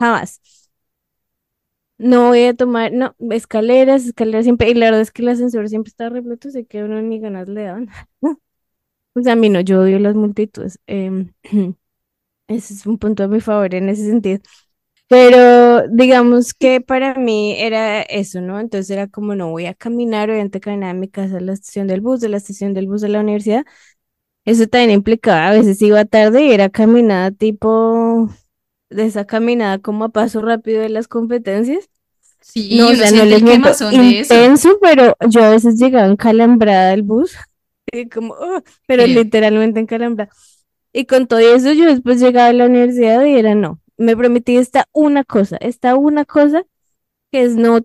[0.00, 0.40] jamás.
[1.98, 5.68] No voy a tomar, no, escaleras, escaleras siempre, y la verdad es que el ascensor
[5.68, 7.88] siempre está repleto, sé que uno ni ganas le dan.
[9.14, 10.78] Pues a mí no, yo odio las multitudes.
[10.86, 11.32] Em,
[12.48, 14.40] ese es un punto a mi favor en ese sentido.
[15.08, 18.60] Pero digamos que para mí era eso, ¿no?
[18.60, 21.86] Entonces era como no voy a caminar, obviamente caminar a mi casa a la estación
[21.86, 23.64] del bus, de la estación del bus de la universidad.
[24.44, 28.28] Eso también implicaba, a veces iba tarde y era caminada tipo
[28.90, 31.88] de esa caminada como a paso rápido de las competencias.
[32.40, 37.34] Sí, no, o sea, no les intenso, pero yo a veces llegaba encalambrada al bus,
[37.92, 40.30] y como, oh, pero literalmente encalambrada.
[40.92, 44.56] Y con todo eso yo después llegaba a la universidad y era no, me prometí
[44.56, 46.64] esta una cosa, esta una cosa
[47.32, 47.80] que es no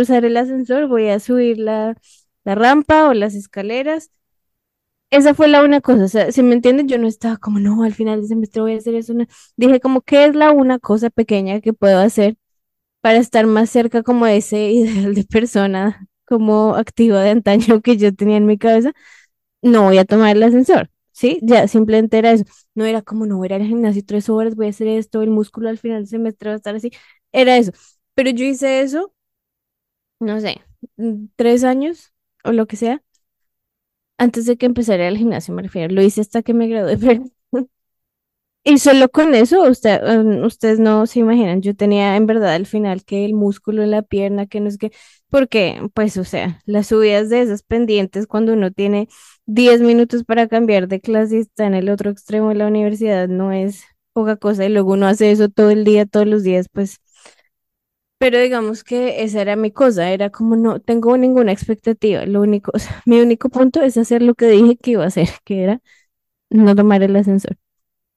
[0.00, 1.96] usar el ascensor, voy a subir la,
[2.44, 4.10] la rampa o las escaleras.
[5.10, 7.82] Esa fue la una cosa, o sea, si me entienden, yo no estaba como, no,
[7.82, 9.12] al final del semestre voy a hacer eso.
[9.56, 12.36] Dije como, ¿qué es la una cosa pequeña que puedo hacer
[13.00, 17.96] para estar más cerca como de ese ideal de persona como activa de antaño que
[17.98, 18.92] yo tenía en mi cabeza?
[19.62, 20.90] No voy a tomar el ascensor.
[21.12, 21.38] ¿sí?
[21.42, 22.44] Ya simplemente era eso.
[22.74, 25.22] No era como, no voy a ir al gimnasio tres horas, voy a hacer esto,
[25.22, 26.90] el músculo al final del semestre va a estar así.
[27.32, 27.72] Era eso.
[28.14, 29.14] Pero yo hice eso,
[30.20, 30.62] no sé,
[30.96, 32.12] mm, tres años
[32.44, 33.02] o lo que sea,
[34.18, 35.92] antes de que empezara el gimnasio, me refiero.
[35.94, 37.24] Lo hice hasta que me gradué, pero
[38.64, 42.66] y solo con eso, usted, um, ustedes no se imaginan, yo tenía en verdad al
[42.66, 44.92] final que el músculo en la pierna, que no es que,
[45.30, 49.08] porque, pues, o sea, las subidas de esas pendientes cuando uno tiene
[49.46, 53.28] 10 minutos para cambiar de clase y está en el otro extremo de la universidad,
[53.28, 56.68] no es poca cosa, y luego uno hace eso todo el día, todos los días,
[56.72, 57.00] pues,
[58.18, 62.70] pero digamos que esa era mi cosa, era como no tengo ninguna expectativa, lo único,
[62.74, 65.62] o sea, mi único punto es hacer lo que dije que iba a hacer, que
[65.64, 65.80] era
[66.50, 67.58] no tomar el ascensor.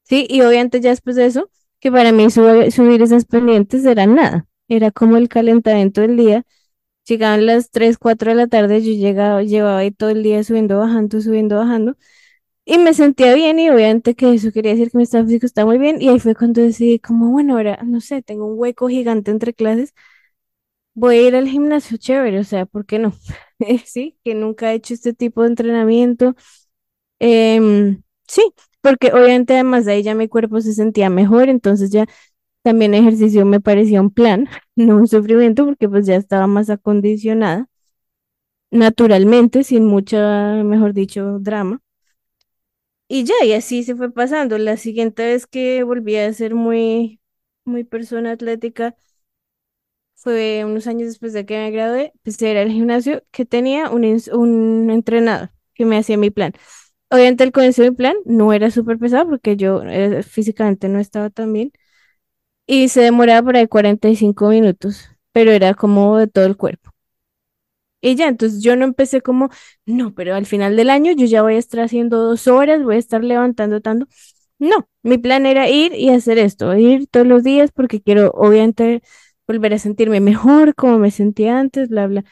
[0.05, 4.47] Sí, y obviamente ya después de eso, que para mí subir, esas pendientes era nada,
[4.67, 6.43] era como el calentamiento del día.
[7.07, 10.79] Llegaban las 3, 4 de la tarde, yo llegaba, llevaba ahí todo el día subiendo,
[10.79, 11.97] bajando, subiendo, bajando.
[12.65, 15.65] Y me sentía bien y obviamente que eso quería decir que mi estado físico está
[15.65, 16.01] muy bien.
[16.01, 19.53] Y ahí fue cuando decidí como, bueno, ahora, no sé, tengo un hueco gigante entre
[19.53, 19.93] clases.
[20.93, 23.13] Voy a ir al gimnasio chévere, o sea, ¿por qué no?
[23.85, 26.35] sí, que nunca he hecho este tipo de entrenamiento.
[27.19, 28.43] Em, sí,
[28.85, 32.05] porque obviamente además de ahí ya mi cuerpo se sentía mejor, entonces ya
[32.63, 37.67] también ejercicio me parecía un plan, no un sufrimiento, porque pues ya estaba más acondicionada,
[38.71, 41.81] naturalmente, sin mucha, mejor dicho, drama.
[43.07, 44.57] Y ya, y así se fue pasando.
[44.57, 47.21] La siguiente vez que volví a ser muy,
[47.65, 48.95] muy persona atlética
[50.15, 54.03] fue unos años después de que me gradué, pues era el gimnasio que tenía un,
[54.33, 56.53] un entrenador que me hacía mi plan.
[57.11, 60.99] Obviamente el comienzo de mi plan no era súper pesado porque yo eh, físicamente no
[60.99, 61.71] estaba tan bien
[62.67, 66.91] y se demoraba por ahí 45 minutos, pero era como de todo el cuerpo.
[68.01, 69.49] Y ya, entonces yo no empecé como,
[69.85, 72.95] no, pero al final del año yo ya voy a estar haciendo dos horas, voy
[72.97, 74.07] a estar levantando tanto.
[74.59, 79.01] No, mi plan era ir y hacer esto, ir todos los días porque quiero obviamente
[79.47, 82.25] volver a sentirme mejor como me sentía antes, bla, bla.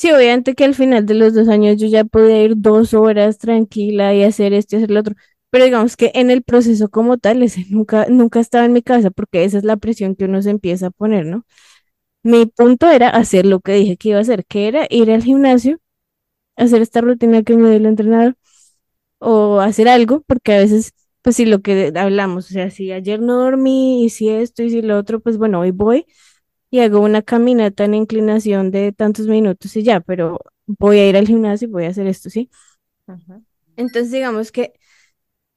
[0.00, 3.36] Sí, obviamente que al final de los dos años yo ya podía ir dos horas
[3.38, 5.14] tranquila y hacer esto y hacer lo otro,
[5.50, 9.10] pero digamos que en el proceso como tal, ese nunca, nunca estaba en mi casa
[9.10, 11.44] porque esa es la presión que uno se empieza a poner, ¿no?
[12.22, 15.22] Mi punto era hacer lo que dije que iba a hacer, que era ir al
[15.24, 15.80] gimnasio,
[16.56, 18.36] hacer esta rutina que me dio el entrenador
[19.18, 23.20] o hacer algo, porque a veces, pues si lo que hablamos, o sea, si ayer
[23.20, 26.06] no dormí y si esto y si lo otro, pues bueno, hoy voy
[26.70, 31.16] y hago una caminata en inclinación de tantos minutos y ya, pero voy a ir
[31.16, 32.50] al gimnasio y voy a hacer esto, ¿sí?
[33.76, 34.72] Entonces digamos que,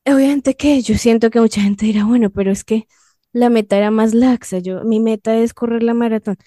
[0.06, 2.88] obviamente que yo siento que mucha gente dirá, bueno, pero es que
[3.32, 6.38] la meta era más laxa, yo, mi meta es correr la maratón.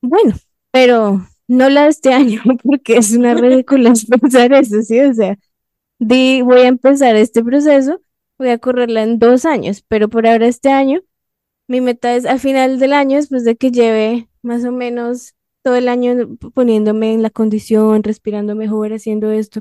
[0.00, 0.34] Bueno,
[0.70, 5.00] pero no la de este año, porque es una ridícula pensar eso, ¿sí?
[5.00, 5.36] O sea,
[5.98, 8.00] di, voy a empezar este proceso,
[8.38, 11.00] voy a correrla en dos años, pero por ahora este año,
[11.68, 15.76] mi meta es al final del año, después de que lleve más o menos todo
[15.76, 19.60] el año poniéndome en la condición, respirando mejor, haciendo esto,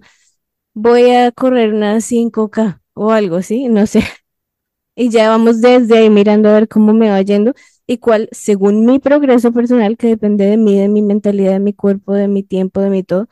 [0.74, 3.68] voy a correr unas 5K o algo, ¿sí?
[3.70, 4.04] No sé,
[4.96, 7.54] y ya vamos desde ahí mirando a ver cómo me va yendo
[7.88, 11.74] y cuál, según mi progreso personal, que depende de mí, de mi mentalidad, de mi
[11.74, 13.28] cuerpo, de mi tiempo, de mi todo,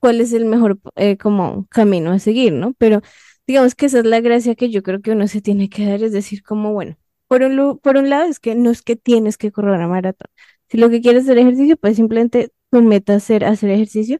[0.00, 2.74] cuál es el mejor eh, como camino a seguir, ¿no?
[2.78, 3.02] Pero
[3.46, 6.02] digamos que esa es la gracia que yo creo que uno se tiene que dar,
[6.02, 6.96] es decir, como, bueno,
[7.28, 10.28] por un, por un lado es que no es que tienes que correr una maratón.
[10.68, 14.18] Si lo que quieres es hacer ejercicio, pues simplemente tu meta ser hacer ejercicio.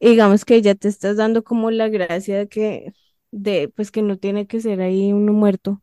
[0.00, 2.92] Y digamos que ya te estás dando como la gracia de que,
[3.32, 5.82] de, pues que no tiene que ser ahí uno muerto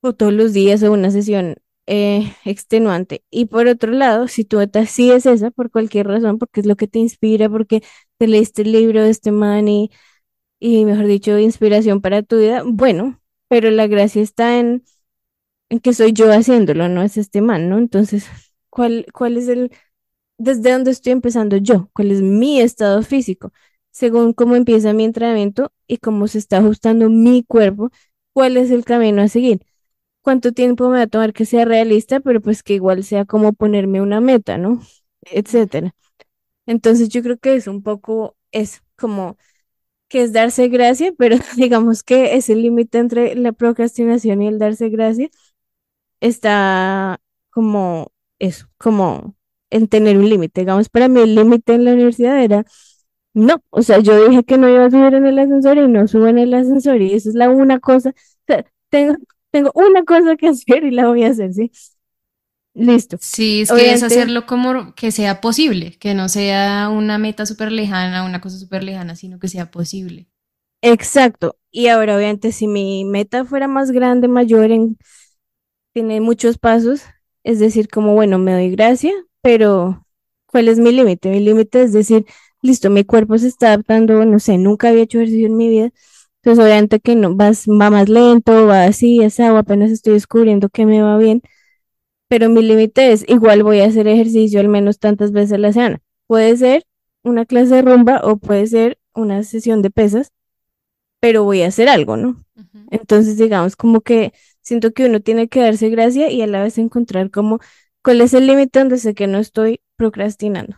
[0.00, 3.24] o todos los días o una sesión eh, extenuante.
[3.30, 6.66] Y por otro lado, si tu meta sí es esa, por cualquier razón, porque es
[6.66, 7.82] lo que te inspira, porque
[8.18, 9.90] te leíste el libro de este man y,
[10.60, 14.84] y mejor dicho, inspiración para tu vida, bueno, pero la gracia está en
[15.80, 17.78] que soy yo haciéndolo, no es este man, ¿no?
[17.78, 18.26] Entonces,
[18.70, 19.70] ¿cuál, cuál es el,
[20.38, 21.90] desde dónde estoy empezando yo?
[21.94, 23.52] ¿Cuál es mi estado físico?
[23.90, 27.90] Según cómo empieza mi entrenamiento y cómo se está ajustando mi cuerpo,
[28.32, 29.60] ¿cuál es el camino a seguir?
[30.22, 33.52] cuánto tiempo me va a tomar que sea realista, pero pues que igual sea como
[33.54, 34.80] ponerme una meta, ¿no?
[35.22, 35.94] Etcétera.
[36.66, 39.36] Entonces yo creo que es un poco es como
[40.08, 44.88] que es darse gracia, pero digamos que ese límite entre la procrastinación y el darse
[44.90, 45.30] gracia
[46.22, 49.36] está como eso, como
[49.70, 50.62] en tener un límite.
[50.62, 52.64] Digamos, para mí el límite en la universidad era
[53.34, 56.06] no, o sea, yo dije que no iba a subir en el ascensor y no
[56.06, 58.12] subo en el ascensor y eso es la una cosa, o
[58.46, 59.16] sea, tengo,
[59.50, 61.70] tengo una cosa que hacer y la voy a hacer, ¿sí?
[62.74, 63.18] Listo.
[63.20, 67.70] Sí, es que es hacerlo como que sea posible, que no sea una meta súper
[67.70, 70.26] lejana, una cosa súper lejana, sino que sea posible.
[70.80, 71.58] Exacto.
[71.70, 74.96] Y ahora, obviamente, si mi meta fuera más grande, mayor, en,
[75.92, 77.02] tiene muchos pasos,
[77.44, 80.06] es decir, como, bueno, me doy gracia, pero
[80.46, 81.30] ¿cuál es mi límite?
[81.30, 82.26] Mi límite es decir,
[82.62, 85.90] listo, mi cuerpo se está adaptando, no sé, nunca había hecho ejercicio en mi vida,
[86.44, 90.68] entonces, obviamente que no, vas, va más lento, va así, es agua, apenas estoy descubriendo
[90.70, 91.40] que me va bien,
[92.28, 95.72] pero mi límite es, igual voy a hacer ejercicio al menos tantas veces a la
[95.72, 96.00] semana.
[96.26, 96.84] Puede ser
[97.22, 100.32] una clase de rumba o puede ser una sesión de pesas,
[101.20, 102.44] pero voy a hacer algo, ¿no?
[102.90, 106.78] Entonces, digamos, como que siento que uno tiene que darse gracia y a la vez
[106.78, 107.60] encontrar como
[108.02, 110.76] cuál es el límite donde sé que no estoy procrastinando.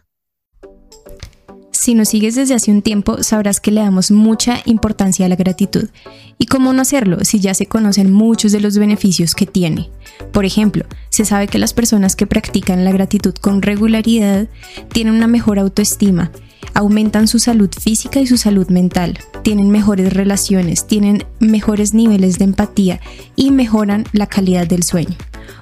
[1.84, 5.36] Si nos sigues desde hace un tiempo, sabrás que le damos mucha importancia a la
[5.36, 5.90] gratitud.
[6.38, 9.90] ¿Y cómo no hacerlo si ya se conocen muchos de los beneficios que tiene?
[10.32, 14.48] Por ejemplo, se sabe que las personas que practican la gratitud con regularidad
[14.94, 16.32] tienen una mejor autoestima,
[16.74, 22.44] aumentan su salud física y su salud mental, tienen mejores relaciones, tienen mejores niveles de
[22.44, 23.00] empatía
[23.36, 25.16] y mejoran la calidad del sueño.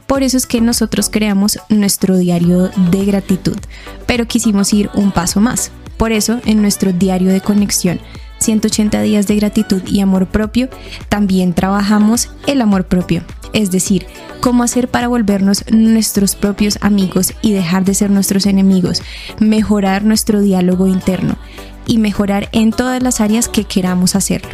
[0.06, 3.56] Por eso es que nosotros creamos nuestro diario de gratitud,
[4.06, 5.72] pero quisimos ir un paso más.
[5.96, 8.00] Por eso, en nuestro diario de conexión,
[8.42, 10.68] 180 días de gratitud y amor propio,
[11.08, 14.06] también trabajamos el amor propio, es decir,
[14.40, 19.02] cómo hacer para volvernos nuestros propios amigos y dejar de ser nuestros enemigos,
[19.38, 21.36] mejorar nuestro diálogo interno
[21.86, 24.50] y mejorar en todas las áreas que queramos hacerlo.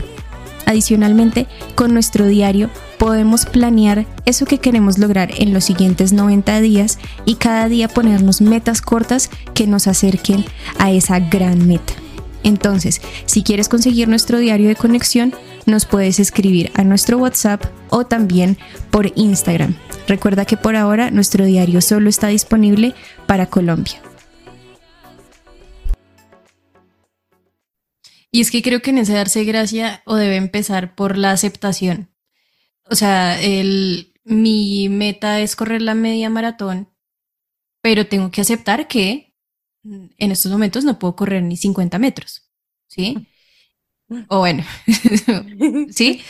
[0.66, 6.98] Adicionalmente, con nuestro diario podemos planear eso que queremos lograr en los siguientes 90 días
[7.24, 10.44] y cada día ponernos metas cortas que nos acerquen
[10.78, 11.94] a esa gran meta.
[12.42, 15.34] Entonces, si quieres conseguir nuestro diario de conexión,
[15.66, 18.56] nos puedes escribir a nuestro WhatsApp o también
[18.90, 19.76] por Instagram.
[20.06, 22.94] Recuerda que por ahora nuestro diario solo está disponible
[23.26, 24.00] para Colombia.
[28.30, 32.10] Y es que creo que en ese darse gracia o debe empezar por la aceptación.
[32.84, 36.90] O sea, el, mi meta es correr la media maratón,
[37.82, 39.27] pero tengo que aceptar que
[40.18, 42.48] en estos momentos no puedo correr ni 50 metros.
[42.88, 43.26] ¿Sí?
[44.28, 44.64] O bueno,
[45.90, 46.22] ¿sí?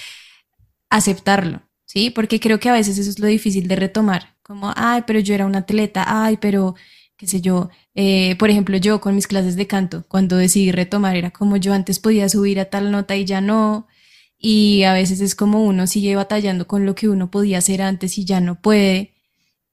[0.91, 2.11] Aceptarlo, ¿sí?
[2.11, 4.37] Porque creo que a veces eso es lo difícil de retomar.
[4.43, 6.75] Como, ay, pero yo era un atleta, ay, pero
[7.19, 11.17] qué sé yo, eh, por ejemplo, yo con mis clases de canto, cuando decidí retomar,
[11.17, 13.89] era como yo antes podía subir a tal nota y ya no,
[14.39, 18.19] y a veces es como uno sigue batallando con lo que uno podía hacer antes
[18.19, 19.15] y ya no puede,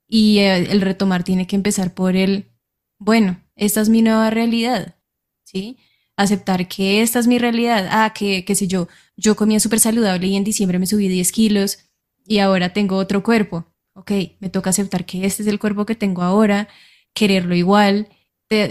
[0.08, 2.52] y eh, el retomar tiene que empezar por el,
[3.00, 4.96] bueno, esta es mi nueva realidad,
[5.44, 5.78] ¿sí?
[6.18, 8.88] Aceptar que esta es mi realidad, ah, que, qué sé yo,
[9.18, 11.80] yo comía súper saludable y en diciembre me subí 10 kilos
[12.26, 15.96] y ahora tengo otro cuerpo, ok, me toca aceptar que este es el cuerpo que
[15.96, 16.68] tengo ahora,
[17.14, 18.10] quererlo igual,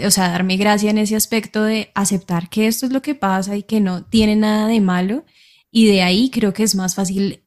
[0.05, 3.57] o sea, darme gracia en ese aspecto de aceptar que esto es lo que pasa
[3.57, 5.25] y que no tiene nada de malo.
[5.71, 7.43] Y de ahí creo que es más fácil,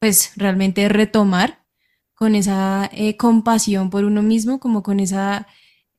[0.00, 1.64] pues, realmente retomar
[2.14, 5.46] con esa eh, compasión por uno mismo, como con esa,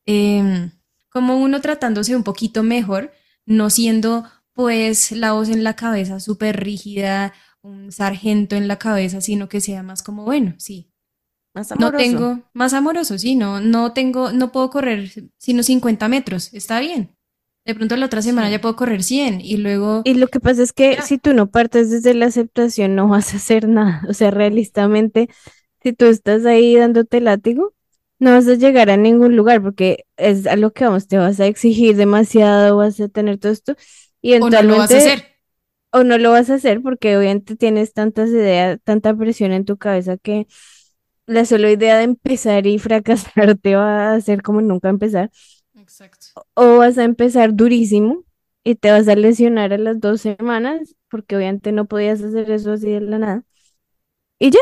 [0.05, 0.71] em,
[1.17, 3.11] como uno tratándose un poquito mejor,
[3.47, 9.19] no siendo pues la voz en la cabeza súper rígida, un sargento en la cabeza,
[9.19, 10.91] sino que sea más como, bueno, sí,
[11.79, 16.79] no tengo, más amoroso, sí, no, no tengo, no puedo correr sino 50 metros, está
[16.79, 17.15] bien.
[17.65, 20.03] De pronto la otra semana ya puedo correr 100 y luego...
[20.05, 23.33] Y lo que pasa es que si tú no partes desde la aceptación no vas
[23.33, 24.03] a hacer nada.
[24.07, 25.29] O sea, realistamente,
[25.83, 27.73] si tú estás ahí dándote látigo,
[28.19, 31.39] no vas a llegar a ningún lugar porque es a lo que vamos, te vas
[31.39, 33.75] a exigir demasiado, vas a tener todo esto
[34.21, 34.59] y entonces...
[34.59, 35.25] O no lo vas a hacer.
[35.91, 39.77] O no lo vas a hacer porque obviamente tienes tantas ideas, tanta presión en tu
[39.77, 40.47] cabeza que
[41.27, 45.29] la sola idea de empezar y fracasar te va a hacer como nunca empezar.
[45.75, 46.27] Exacto.
[46.55, 48.23] O vas a empezar durísimo
[48.63, 52.73] y te vas a lesionar a las dos semanas, porque obviamente no podías hacer eso
[52.73, 53.43] así de la nada.
[54.39, 54.59] Y ya.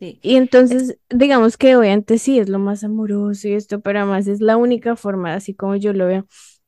[0.00, 4.40] Y entonces, digamos que obviamente sí es lo más amoroso y esto, pero además es
[4.40, 6.26] la única forma, así como yo lo veo.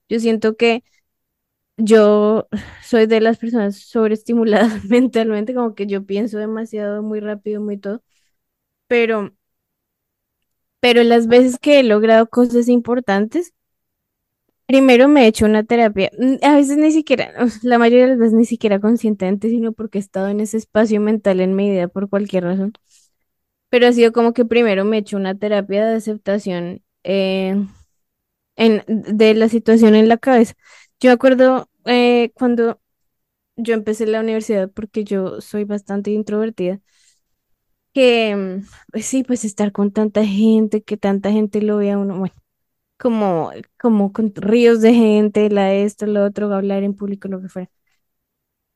[0.09, 0.83] Yo siento que
[1.77, 2.49] yo
[2.85, 8.03] soy de las personas sobreestimuladas mentalmente, como que yo pienso demasiado, muy rápido, muy todo
[8.89, 9.33] pero,
[10.81, 13.55] pero las veces que he logrado cosas importantes,
[14.67, 16.11] primero me he hecho una terapia,
[16.43, 20.01] a veces ni siquiera, la mayoría de las veces ni siquiera conscientemente, sino porque he
[20.01, 22.73] estado en ese espacio mental en mi vida por cualquier razón.
[23.71, 27.57] Pero ha sido como que primero me he hecho una terapia de aceptación eh,
[28.57, 30.55] en, de la situación en la cabeza.
[31.01, 32.81] Yo acuerdo eh, cuando
[33.57, 36.81] yo empecé la universidad, porque yo soy bastante introvertida,
[37.93, 42.19] que, mm, pues sí, pues estar con tanta gente, que tanta gente lo vea uno,
[42.19, 42.35] bueno,
[42.99, 47.49] como, como con ríos de gente, la esto, lo otro, hablar en público, lo que
[47.51, 47.71] fuera.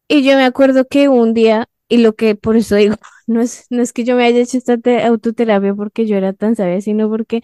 [0.09, 3.67] Y yo me acuerdo que un día, y lo que por eso digo, no es,
[3.71, 7.09] no es que yo me haya hecho esta autoterapia porque yo era tan sabia, sino
[7.09, 7.43] porque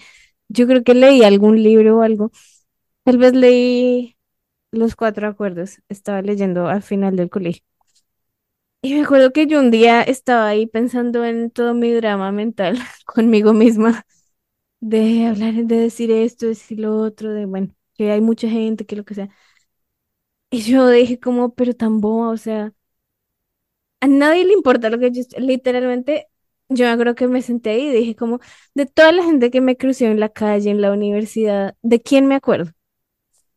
[0.49, 2.31] yo creo que leí algún libro o algo.
[3.05, 4.17] Tal vez leí
[4.73, 7.65] Los Cuatro Acuerdos, estaba leyendo al final del colegio.
[8.83, 12.79] Y me acuerdo que yo un día estaba ahí pensando en todo mi drama mental
[13.07, 14.05] conmigo misma,
[14.81, 18.97] de hablar, de decir esto, decir lo otro, de bueno, que hay mucha gente, que
[18.97, 19.31] lo que sea.
[20.51, 22.73] Y yo dije como, pero tan boba, o sea,
[24.01, 26.29] a nadie le importa lo que yo, literalmente,
[26.69, 28.41] yo acuerdo que me senté ahí y dije como,
[28.75, 32.27] de toda la gente que me crució en la calle, en la universidad, ¿de quién
[32.27, 32.73] me acuerdo?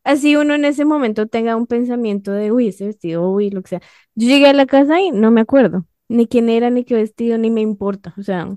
[0.04, 3.70] Así uno en ese momento tenga un pensamiento de, uy, ese vestido, uy, lo que
[3.70, 3.82] sea.
[4.14, 7.38] Yo llegué a la casa y no me acuerdo, ni quién era, ni qué vestido,
[7.38, 8.48] ni me importa, o sea,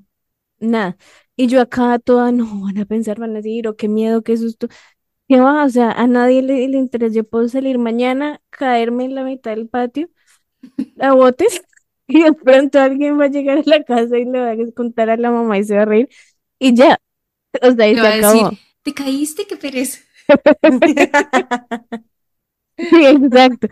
[0.60, 0.97] nada.
[1.36, 4.23] Y yo acá toda, no, van a pensar, van a decir, o oh, qué miedo,
[4.23, 4.67] qué susto.
[5.27, 5.65] ¿Qué va?
[5.65, 7.13] O sea, a nadie le interesa.
[7.15, 10.10] Yo puedo salir mañana, caerme en la mitad del patio,
[11.00, 11.62] a botes,
[12.19, 15.10] y de pronto alguien va a llegar a la casa y le va a contar
[15.10, 16.10] a la mamá y se va a reír,
[16.60, 16.99] y ya.
[17.62, 18.51] O sea, y se acabó.
[18.83, 19.45] ¿te caíste?
[19.47, 19.99] ¿Qué pereza?
[22.77, 23.69] Sí, exacto.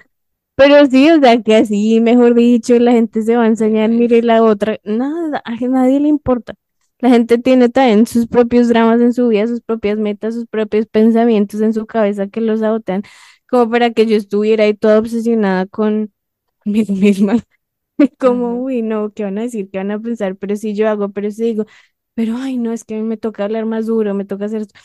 [0.56, 4.22] Pero sí, o sea, que así, mejor dicho, la gente se va a enseñar, mire
[4.24, 4.80] la otra.
[4.84, 6.56] Nada, a nadie le importa.
[7.00, 10.88] La gente tiene también sus propios dramas en su vida, sus propias metas, sus propios
[10.88, 13.04] pensamientos en su cabeza que los sabotean,
[13.50, 16.12] como para que yo estuviera ahí toda obsesionada con,
[16.64, 17.36] conmigo misma.
[18.20, 19.70] Como, uy, no, ¿qué van a decir?
[19.72, 20.36] ¿Qué van a pensar?
[20.38, 21.66] Pero si yo hago, pero si digo,
[22.14, 24.62] pero ay, no, es que a mí me toca hablar más duro, me toca hacer
[24.64, 24.80] esto.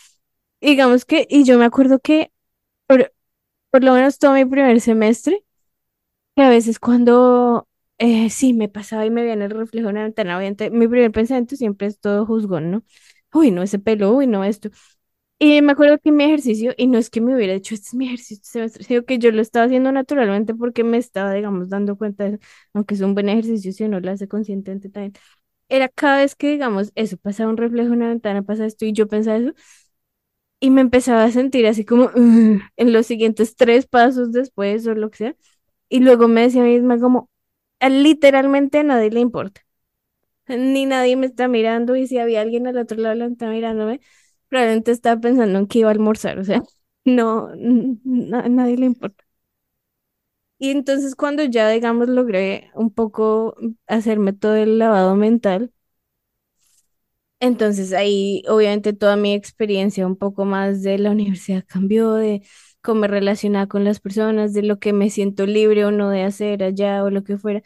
[0.61, 2.33] Digamos que, y yo me acuerdo que
[2.87, 3.13] por,
[3.71, 5.45] por lo menos todo mi primer semestre,
[6.37, 9.93] que a veces cuando eh, sí me pasaba y me veía en el reflejo de
[9.93, 12.85] una ventana, obviamente, mi primer pensamiento siempre es todo juzgón, ¿no?
[13.35, 14.71] Uy, no, ese pelo, uy, no, esto.
[15.43, 17.95] Y me acuerdo que mi ejercicio, y no es que me hubiera dicho, este es
[17.95, 21.97] mi ejercicio semestre, sino que yo lo estaba haciendo naturalmente porque me estaba, digamos, dando
[21.97, 22.39] cuenta de
[22.75, 25.15] aunque es un buen ejercicio si uno lo hace conscientemente también.
[25.69, 28.93] Era cada vez que, digamos, eso pasaba un reflejo en una ventana, pasa esto, y
[28.95, 29.55] yo pensaba eso,
[30.61, 35.11] y me empezaba a sentir así como en los siguientes tres pasos después o lo
[35.11, 35.37] que sea,
[35.89, 37.31] y luego me decía a mí misma como,
[37.81, 39.63] "A literalmente a nadie le importa,
[40.49, 44.01] ni nadie me está mirando, y si había alguien al otro lado que está mirándome,
[44.51, 46.63] probablemente estaba pensando en que iba a almorzar, o sea,
[47.07, 49.25] no, a nadie le importa.
[50.59, 55.73] Y entonces cuando ya, digamos, logré un poco hacerme todo el lavado mental,
[57.41, 62.43] entonces ahí obviamente toda mi experiencia un poco más de la universidad cambió, de
[62.83, 66.23] cómo me relacionaba con las personas, de lo que me siento libre o no de
[66.25, 67.63] hacer allá o lo que fuera.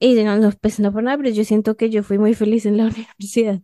[0.00, 2.66] Y no, no, pues no por nada, pero yo siento que yo fui muy feliz
[2.66, 3.62] en la universidad.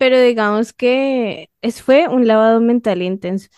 [0.00, 3.48] Pero digamos que es, fue un lavado mental intenso.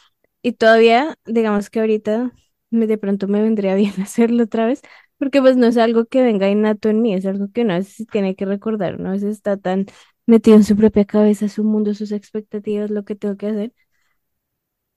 [0.42, 2.32] Y todavía, digamos que ahorita
[2.70, 4.82] me, de pronto me vendría bien hacerlo otra vez,
[5.18, 7.78] porque pues no es algo que venga innato en mí, es algo que uno a
[7.78, 9.10] veces tiene que recordar, ¿no?
[9.10, 9.86] A veces está tan
[10.26, 13.74] metido en su propia cabeza, su mundo, sus expectativas, lo que tengo que hacer,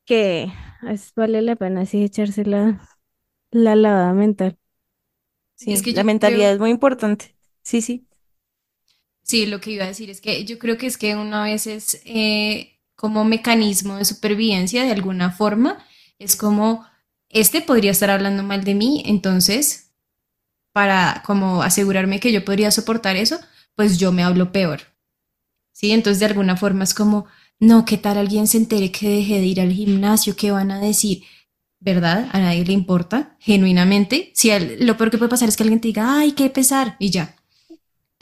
[0.06, 2.82] que veces vale la pena así echarse la,
[3.52, 4.60] la lavada mental.
[5.56, 7.36] Sí, es que la mentalidad creo, es muy importante.
[7.64, 8.08] Sí, sí.
[9.26, 11.67] Sí, lo que iba a decir es que yo creo que es que una vez
[11.67, 15.84] es eh, como mecanismo de supervivencia de alguna forma,
[16.19, 16.86] es como,
[17.30, 19.93] este podría estar hablando mal de mí, entonces,
[20.73, 23.39] para como asegurarme que yo podría soportar eso,
[23.76, 24.82] pues yo me hablo peor.
[25.73, 25.91] ¿sí?
[25.91, 27.26] Entonces, de alguna forma es como,
[27.59, 30.36] no, ¿qué tal alguien se entere que dejé de ir al gimnasio?
[30.36, 31.23] ¿Qué van a decir?
[31.80, 32.30] ¿Verdad?
[32.34, 34.32] A nadie le importa, genuinamente.
[34.36, 36.95] Si al- lo peor que puede pasar es que alguien te diga, ay, qué pesar,
[36.99, 37.36] y ya.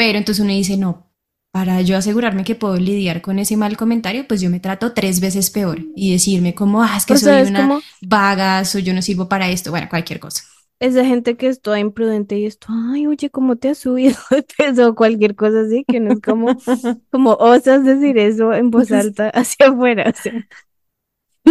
[0.04, 1.10] Pero entonces uno dice, no,
[1.51, 5.20] para yo asegurarme que puedo lidiar con ese mal comentario, pues yo me trato tres
[5.22, 8.84] veces peor y decirme como, ah, es que O soy es una como vaga, soy
[8.84, 10.43] yo no sirvo para esto, bueno, cualquier cosa.
[10.80, 14.43] esa gente que es toda imprudente y esto, ay, oye, ¿cómo te has subido de
[14.43, 14.89] peso?
[14.89, 16.58] O cualquier cosa así, que no es como,
[17.12, 20.34] como osas decir eso en voz alta hacia afuera, o sea.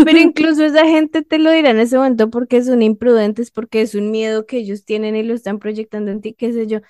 [0.03, 3.95] Pero incluso esa gente te lo dirá en ese momento porque son imprudentes, porque es
[3.95, 6.81] un miedo que ellos tienen y lo están proyectando en ti, qué sé yo.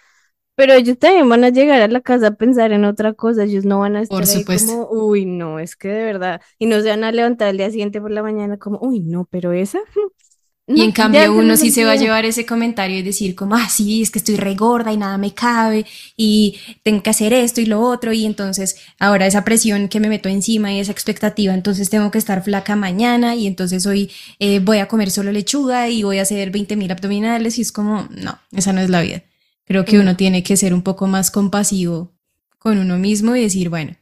[0.62, 3.64] Pero ellos también van a llegar a la casa a pensar en otra cosa, ellos
[3.64, 6.80] no van a Por estar ahí como, uy, no, es que de verdad, y no
[6.80, 9.80] se van a levantar al día siguiente por la mañana como, uy, no, pero esa,
[10.68, 13.68] Y en cambio uno sí se va a llevar ese comentario y decir como, ah,
[13.68, 15.84] sí, es que estoy regorda y nada me cabe
[16.16, 20.08] y tengo que hacer esto y lo otro y entonces ahora esa presión que me
[20.08, 24.60] meto encima y esa expectativa, entonces tengo que estar flaca mañana y entonces hoy eh,
[24.60, 28.06] voy a comer solo lechuga y voy a hacer 20 mil abdominales y es como,
[28.12, 29.24] no, esa no es la vida.
[29.64, 30.16] Creo que uno No.
[30.16, 32.12] tiene que ser un poco más compasivo
[32.58, 33.96] con uno mismo y decir, bueno,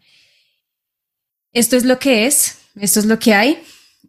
[1.53, 3.59] esto es lo que es, esto es lo que hay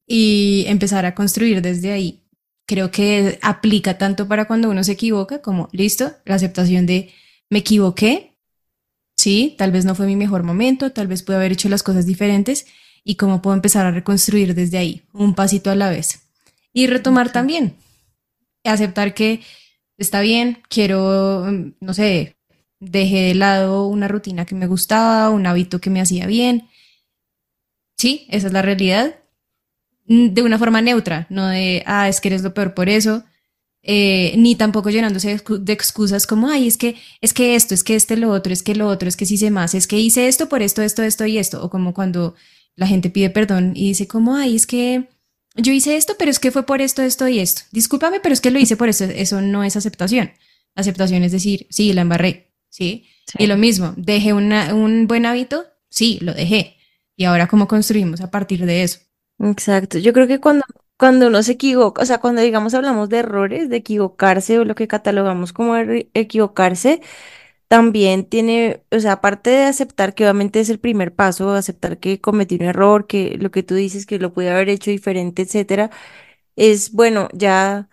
[0.05, 2.23] y empezar a construir desde ahí.
[2.65, 7.11] Creo que aplica tanto para cuando uno se equivoca como, listo, la aceptación de
[7.49, 8.37] me equivoqué,
[9.17, 12.05] sí, tal vez no fue mi mejor momento, tal vez pude haber hecho las cosas
[12.05, 12.65] diferentes
[13.03, 16.21] y cómo puedo empezar a reconstruir desde ahí, un pasito a la vez.
[16.71, 17.75] Y retomar también,
[18.63, 19.41] aceptar que
[20.01, 22.37] está bien, quiero, mm, no sé,
[22.79, 26.67] dejé de lado una rutina que me gustaba, un hábito que me hacía bien.
[27.97, 29.15] Sí, esa es la realidad.
[30.07, 33.23] Mm, De una forma neutra, no de, ah, es que eres lo peor por eso,
[33.83, 37.73] eh, ni tampoco llenándose de excu- de excusas como, ay, es que, es que esto,
[37.75, 39.87] es que este lo otro, es que lo otro, es que sí hice más, es
[39.87, 42.35] que hice esto por esto, esto, esto y esto, o como cuando
[42.75, 45.09] la gente pide perdón y dice como, ay, es que
[45.55, 47.63] yo hice esto, pero es que fue por esto, esto y esto.
[47.71, 49.05] Discúlpame, pero es que lo hice por esto.
[49.05, 50.31] Eso no es aceptación.
[50.75, 53.05] Aceptación es decir, sí, la embarré, ¿sí?
[53.37, 56.77] Y lo mismo, dejé una- un buen hábito, sí, lo dejé.
[57.15, 58.99] Y ahora, ¿cómo construimos a partir de eso?
[59.39, 59.97] Exacto.
[59.97, 60.63] Yo creo que cuando,
[60.97, 64.75] cuando uno se equivoca, o sea, cuando digamos hablamos de errores, de equivocarse o lo
[64.75, 67.01] que catalogamos como erri- equivocarse,
[67.71, 72.19] también tiene, o sea, aparte de aceptar que obviamente es el primer paso, aceptar que
[72.19, 75.89] cometí un error, que lo que tú dices que lo pude haber hecho diferente, etcétera,
[76.57, 77.89] es bueno, ya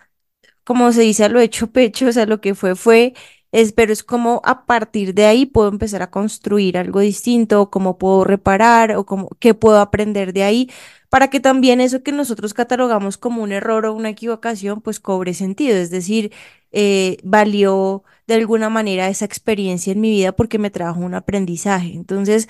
[0.65, 3.15] como se dice a lo hecho pecho, o sea, lo que fue fue,
[3.53, 7.71] es, pero es como a partir de ahí puedo empezar a construir algo distinto, o
[7.71, 10.71] cómo puedo reparar, o cómo, qué puedo aprender de ahí,
[11.11, 15.35] para que también eso que nosotros catalogamos como un error o una equivocación, pues cobre
[15.35, 16.33] sentido, es decir,
[16.73, 21.95] eh, valió de alguna manera esa experiencia en mi vida porque me trajo un aprendizaje.
[21.95, 22.49] Entonces,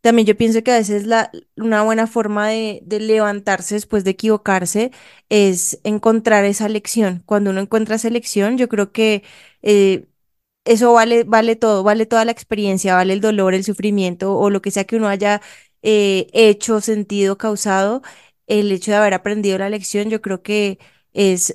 [0.00, 4.10] también yo pienso que a veces la, una buena forma de, de levantarse después de
[4.12, 4.90] equivocarse
[5.28, 7.22] es encontrar esa lección.
[7.26, 9.22] Cuando uno encuentra esa lección, yo creo que
[9.62, 10.06] eh,
[10.64, 14.62] eso vale, vale todo, vale toda la experiencia, vale el dolor, el sufrimiento o lo
[14.62, 15.40] que sea que uno haya
[15.82, 18.02] eh, hecho, sentido, causado.
[18.46, 20.78] El hecho de haber aprendido la lección, yo creo que
[21.12, 21.54] es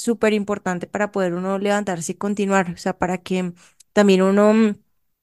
[0.00, 3.52] súper importante para poder uno levantarse y continuar, o sea, para que
[3.92, 4.76] también uno mm,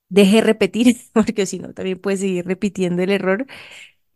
[0.10, 3.46] deje repetir, porque si no, también puede seguir repitiendo el error.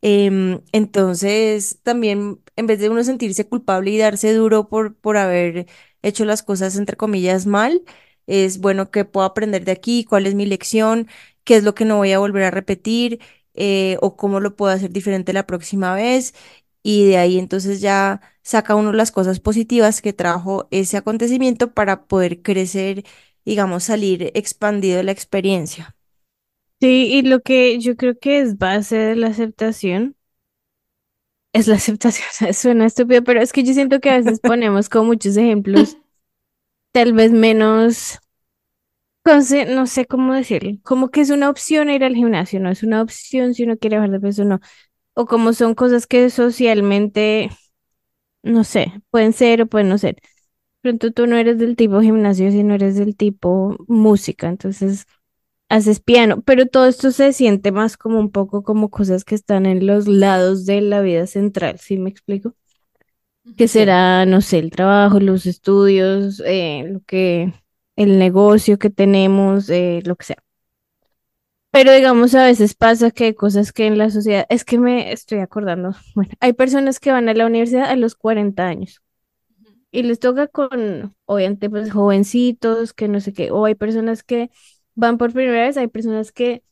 [0.01, 5.67] Em, entonces, también en vez de uno sentirse culpable y darse duro por, por haber
[6.03, 7.83] hecho las cosas, entre comillas, mal,
[8.27, 11.07] es bueno que puedo aprender de aquí, cuál es mi lección,
[11.43, 13.19] qué es lo que no voy a volver a repetir,
[13.55, 16.33] eh, o cómo lo puedo hacer diferente la próxima vez.
[16.89, 22.05] Y de ahí entonces ya saca uno las cosas positivas que trajo ese acontecimiento para
[22.05, 23.03] poder crecer,
[23.43, 25.97] digamos, salir expandido de la experiencia.
[26.79, 30.15] Sí, y lo que yo creo que es base de la aceptación
[31.51, 32.53] es la aceptación.
[32.53, 35.97] Suena estúpido, pero es que yo siento que a veces ponemos como muchos ejemplos,
[36.93, 38.19] tal vez menos,
[39.25, 43.01] no sé cómo decirlo, como que es una opción ir al gimnasio, no es una
[43.01, 44.61] opción si uno quiere bajar de peso, no.
[45.19, 47.49] O como son cosas que socialmente,
[48.43, 50.17] no sé, pueden ser o pueden no ser.
[50.81, 55.05] Pronto tú no eres del tipo gimnasio, sino eres del tipo música, entonces
[55.69, 59.65] haces piano, pero todo esto se siente más como un poco como cosas que están
[59.67, 62.55] en los lados de la vida central, ¿sí me explico?
[63.57, 67.53] Que será, no sé, el trabajo, los estudios, eh, lo que,
[67.95, 70.37] el negocio que tenemos, eh, lo que sea.
[71.71, 75.11] Pero digamos, a veces pasa que hay cosas que en la sociedad, es que me
[75.11, 79.01] estoy acordando, bueno, hay personas que van a la universidad a los 40 años
[79.91, 84.51] y les toca con, obviamente, pues jovencitos, que no sé qué, o hay personas que
[84.95, 86.63] van por primera vez, hay personas que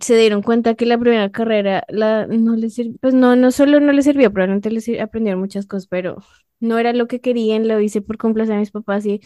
[0.00, 3.80] se dieron cuenta que la primera carrera la, no les sirvió, pues no, no solo
[3.80, 6.16] no les sirvió, probablemente les sir- aprendieron muchas cosas, pero
[6.60, 9.20] no era lo que querían, lo hice por complacer a mis papás y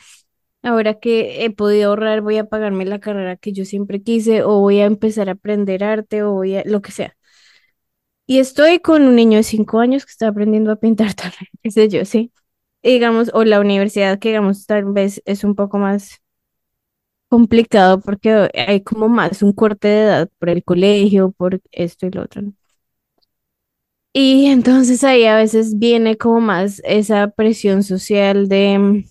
[0.63, 4.61] ahora que he podido ahorrar voy a pagarme la carrera que yo siempre quise o
[4.61, 7.17] voy a empezar a aprender arte o voy a lo que sea.
[8.27, 11.71] Y estoy con un niño de cinco años que está aprendiendo a pintar también, qué
[11.71, 12.33] sé yo, sí.
[12.83, 16.21] Y digamos, o la universidad que digamos tal vez es un poco más
[17.29, 22.11] complicado porque hay como más un corte de edad por el colegio, por esto y
[22.11, 22.53] lo otro, ¿no?
[24.13, 29.05] Y entonces ahí a veces viene como más esa presión social de,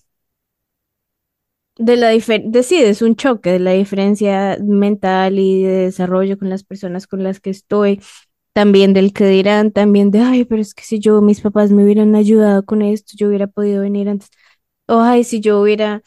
[1.78, 6.50] de la diferencia, sí, es un choque de la diferencia mental y de desarrollo con
[6.50, 8.00] las personas con las que estoy,
[8.54, 11.84] también del que dirán, también de, ay, pero es que si yo, mis papás me
[11.84, 14.30] hubieran ayudado con esto, yo hubiera podido venir antes,
[14.88, 16.02] o ay, si yo hubiera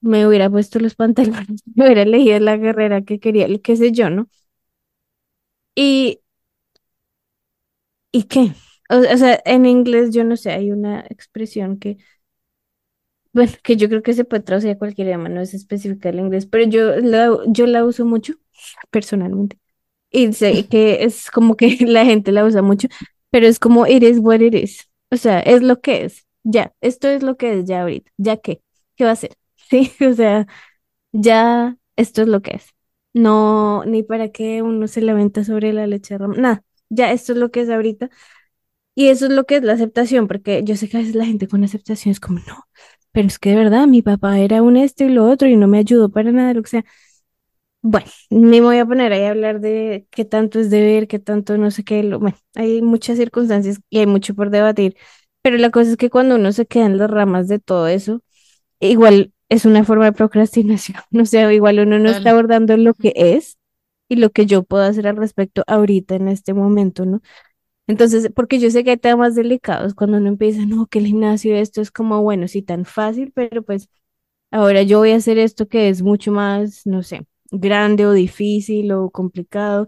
[0.00, 3.92] me hubiera puesto los pantalones, me hubiera elegido la carrera que quería, lo qué sé
[3.92, 4.28] yo, ¿no?
[5.74, 6.20] ¿Y,
[8.12, 8.52] y qué?
[8.90, 11.98] O sea, en inglés yo no sé, hay una expresión que,
[13.32, 16.20] bueno, que yo creo que se puede traducir a cualquier idioma, no es específica del
[16.20, 18.34] inglés, pero yo la, yo la uso mucho,
[18.90, 19.58] personalmente,
[20.10, 22.88] y sé que es como que la gente la usa mucho,
[23.30, 26.74] pero es como it is what it is, o sea, es lo que es, ya,
[26.80, 28.62] esto es lo que es ya ahorita, ¿ya qué?
[28.96, 29.36] ¿Qué va a hacer?
[29.70, 30.46] Sí, o sea...
[31.12, 32.66] Ya esto es lo que es.
[33.12, 36.40] No, ni para qué uno se lamenta sobre la leche derramada.
[36.40, 38.10] Nada, ya esto es lo que es ahorita.
[38.94, 41.26] Y eso es lo que es la aceptación, porque yo sé que a veces la
[41.26, 42.68] gente con aceptación es como, no,
[43.12, 45.68] pero es que de verdad mi papá era un esto y lo otro y no
[45.68, 46.84] me ayudó para nada, lo que sea.
[47.82, 51.56] Bueno, me voy a poner ahí a hablar de qué tanto es deber, qué tanto
[51.56, 52.02] no sé qué.
[52.02, 54.96] Lo, bueno, hay muchas circunstancias y hay mucho por debatir,
[55.42, 58.22] pero la cosa es que cuando uno se queda en las ramas de todo eso,
[58.80, 60.98] igual es una forma de procrastinación.
[61.10, 63.58] No sé, igual uno no está abordando lo que es
[64.08, 67.22] y lo que yo puedo hacer al respecto ahorita en este momento, ¿no?
[67.90, 71.56] Entonces, porque yo sé que hay temas delicados cuando uno empieza, no, que el gimnasio,
[71.56, 73.88] esto es como, bueno, sí, tan fácil, pero pues
[74.50, 78.92] ahora yo voy a hacer esto que es mucho más, no sé, grande o difícil
[78.92, 79.86] o complicado,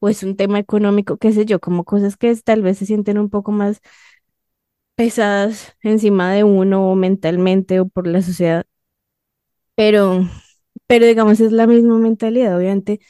[0.00, 3.18] o es un tema económico, qué sé yo, como cosas que tal vez se sienten
[3.18, 3.80] un poco más
[4.96, 8.66] pesadas encima de uno o mentalmente o por la sociedad,
[9.74, 10.28] pero,
[10.86, 13.00] pero digamos es la misma mentalidad, obviamente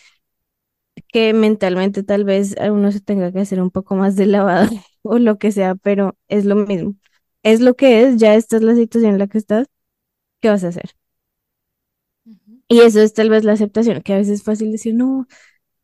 [1.08, 4.70] que mentalmente tal vez a uno se tenga que hacer un poco más de lavado
[5.02, 6.96] o lo que sea, pero es lo mismo.
[7.42, 9.66] Es lo que es, ya esta es la situación en la que estás,
[10.40, 10.90] ¿qué vas a hacer?
[12.68, 15.26] Y eso es tal vez la aceptación, que a veces es fácil decir, no,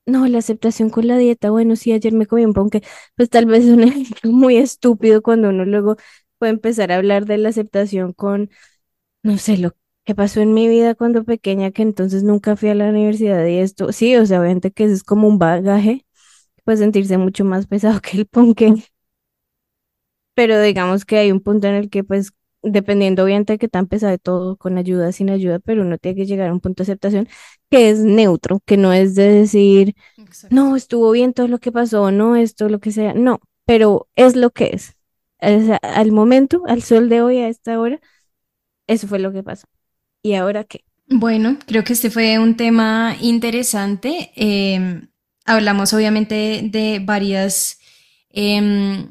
[0.06, 2.82] no, la aceptación con la dieta, bueno, sí, ayer me comí un pan que,
[3.16, 5.96] pues tal vez es un ejemplo muy estúpido cuando uno luego
[6.38, 8.50] puede empezar a hablar de la aceptación con,
[9.24, 9.72] no sé, lo
[10.10, 13.58] que pasó en mi vida cuando pequeña, que entonces nunca fui a la universidad y
[13.58, 16.04] esto, sí, o sea, obviamente que eso es como un bagaje,
[16.64, 18.74] puede sentirse mucho más pesado que el ponque,
[20.34, 22.32] pero digamos que hay un punto en el que pues
[22.62, 26.16] dependiendo obviamente de qué tan pesado de todo, con ayuda, sin ayuda, pero uno tiene
[26.16, 27.28] que llegar a un punto de aceptación
[27.70, 29.94] que es neutro, que no es de decir,
[30.50, 34.34] no, estuvo bien todo lo que pasó, no, esto, lo que sea, no, pero es
[34.34, 34.96] lo que es.
[35.40, 38.00] al momento, al sol de hoy, a esta hora,
[38.88, 39.68] eso fue lo que pasó.
[40.22, 40.84] ¿Y ahora qué?
[41.08, 44.30] Bueno, creo que este fue un tema interesante.
[44.36, 45.08] Em,
[45.44, 47.78] hablamos obviamente de varias
[48.30, 49.10] em,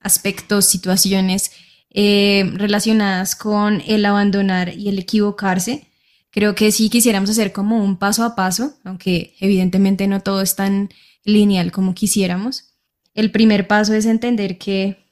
[0.00, 1.52] aspectos, situaciones
[1.90, 5.86] eh, relacionadas con el abandonar y el equivocarse.
[6.30, 10.56] Creo que sí quisiéramos hacer como un paso a paso, aunque evidentemente no todo es
[10.56, 10.90] tan
[11.24, 12.74] lineal como quisiéramos.
[13.14, 15.06] El primer paso es entender que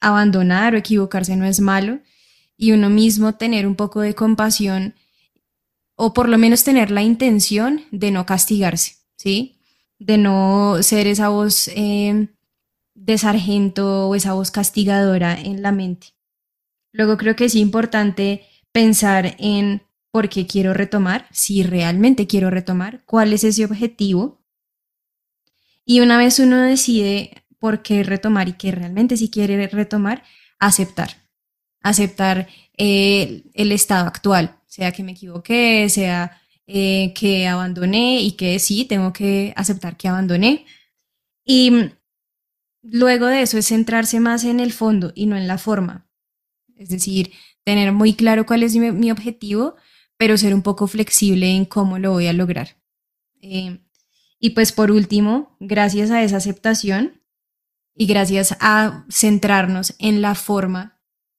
[0.00, 2.00] abandonar o equivocarse no es malo
[2.56, 4.94] y uno mismo tener un poco de compasión
[5.96, 9.60] o por lo menos tener la intención de no castigarse, ¿sí?
[9.98, 12.28] De no ser esa voz eh,
[12.94, 16.08] de sargento o esa voz castigadora en la mente.
[16.92, 23.04] Luego creo que es importante pensar en por qué quiero retomar, si realmente quiero retomar,
[23.04, 24.44] cuál es ese objetivo.
[25.84, 30.22] Y una vez uno decide por qué retomar y que realmente si quiere retomar,
[30.58, 31.23] aceptar.
[31.84, 38.58] Aceptar eh, el estado actual, sea que me equivoqué, sea eh, que abandoné y que
[38.58, 40.66] sí, tengo que aceptar que abandoné.
[41.44, 41.90] Y
[42.82, 46.08] luego de eso es centrarse más en el fondo y no en la forma.
[46.76, 47.32] Es decir,
[47.64, 49.76] tener muy claro cuál es mi, objetivo,
[50.16, 52.76] pero ser un poco flexible en cómo lo voy a lograr.
[53.42, 53.78] Eh,
[54.38, 57.22] y pues por último, gracias a esa aceptación
[57.94, 60.93] y gracias a centrarnos en la forma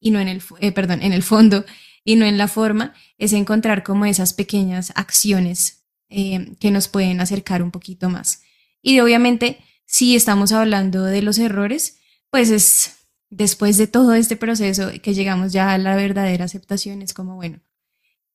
[0.06, 1.66] y no en el, eh, perdón, en el fondo
[2.04, 7.22] y no en la forma, es encontrar como esas pequeñas acciones eh, que nos pueden
[7.22, 8.44] acercar un poquito más.
[8.84, 11.98] Y obviamente, si estamos hablando de los errores,
[12.30, 17.16] pues es después de todo este proceso que llegamos ya a la verdadera aceptación, es
[17.16, 17.62] como, bueno,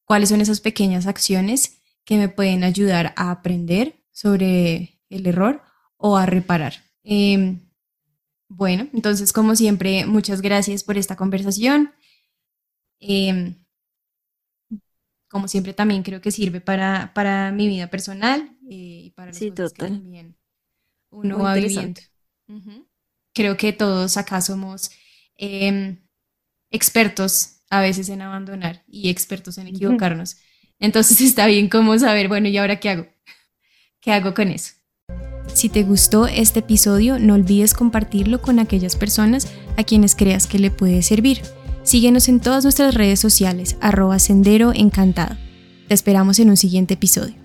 [0.04, 5.62] ¿cuáles son esas pequeñas acciones que me pueden ayudar a aprender sobre el error
[5.96, 6.82] o a reparar?
[7.04, 7.60] Em,
[8.50, 11.92] bueno, entonces, como siempre, muchas gracias por esta conversación.
[13.00, 13.64] Em,
[15.28, 19.38] como siempre, también creo que sirve para, para mi vida personal eh, y para las
[19.38, 20.36] sí, cosas que también
[21.10, 22.00] uno va viviendo
[23.34, 24.90] creo que todos acá somos
[25.36, 25.98] em,
[26.70, 30.36] expertos a veces en abandonar y expertos en equivocarnos.
[30.78, 33.06] Entonces está bien como saber, bueno, ¿y ahora qué hago?
[34.00, 34.74] ¿Qué hago con eso?
[35.52, 40.58] Si te gustó este episodio, no olvides compartirlo con aquellas personas a quienes creas que
[40.58, 41.42] le puede servir.
[41.82, 45.36] Síguenos en todas nuestras redes sociales, arroba sendero encantado.
[45.88, 47.39] Te esperamos en un siguiente episodio.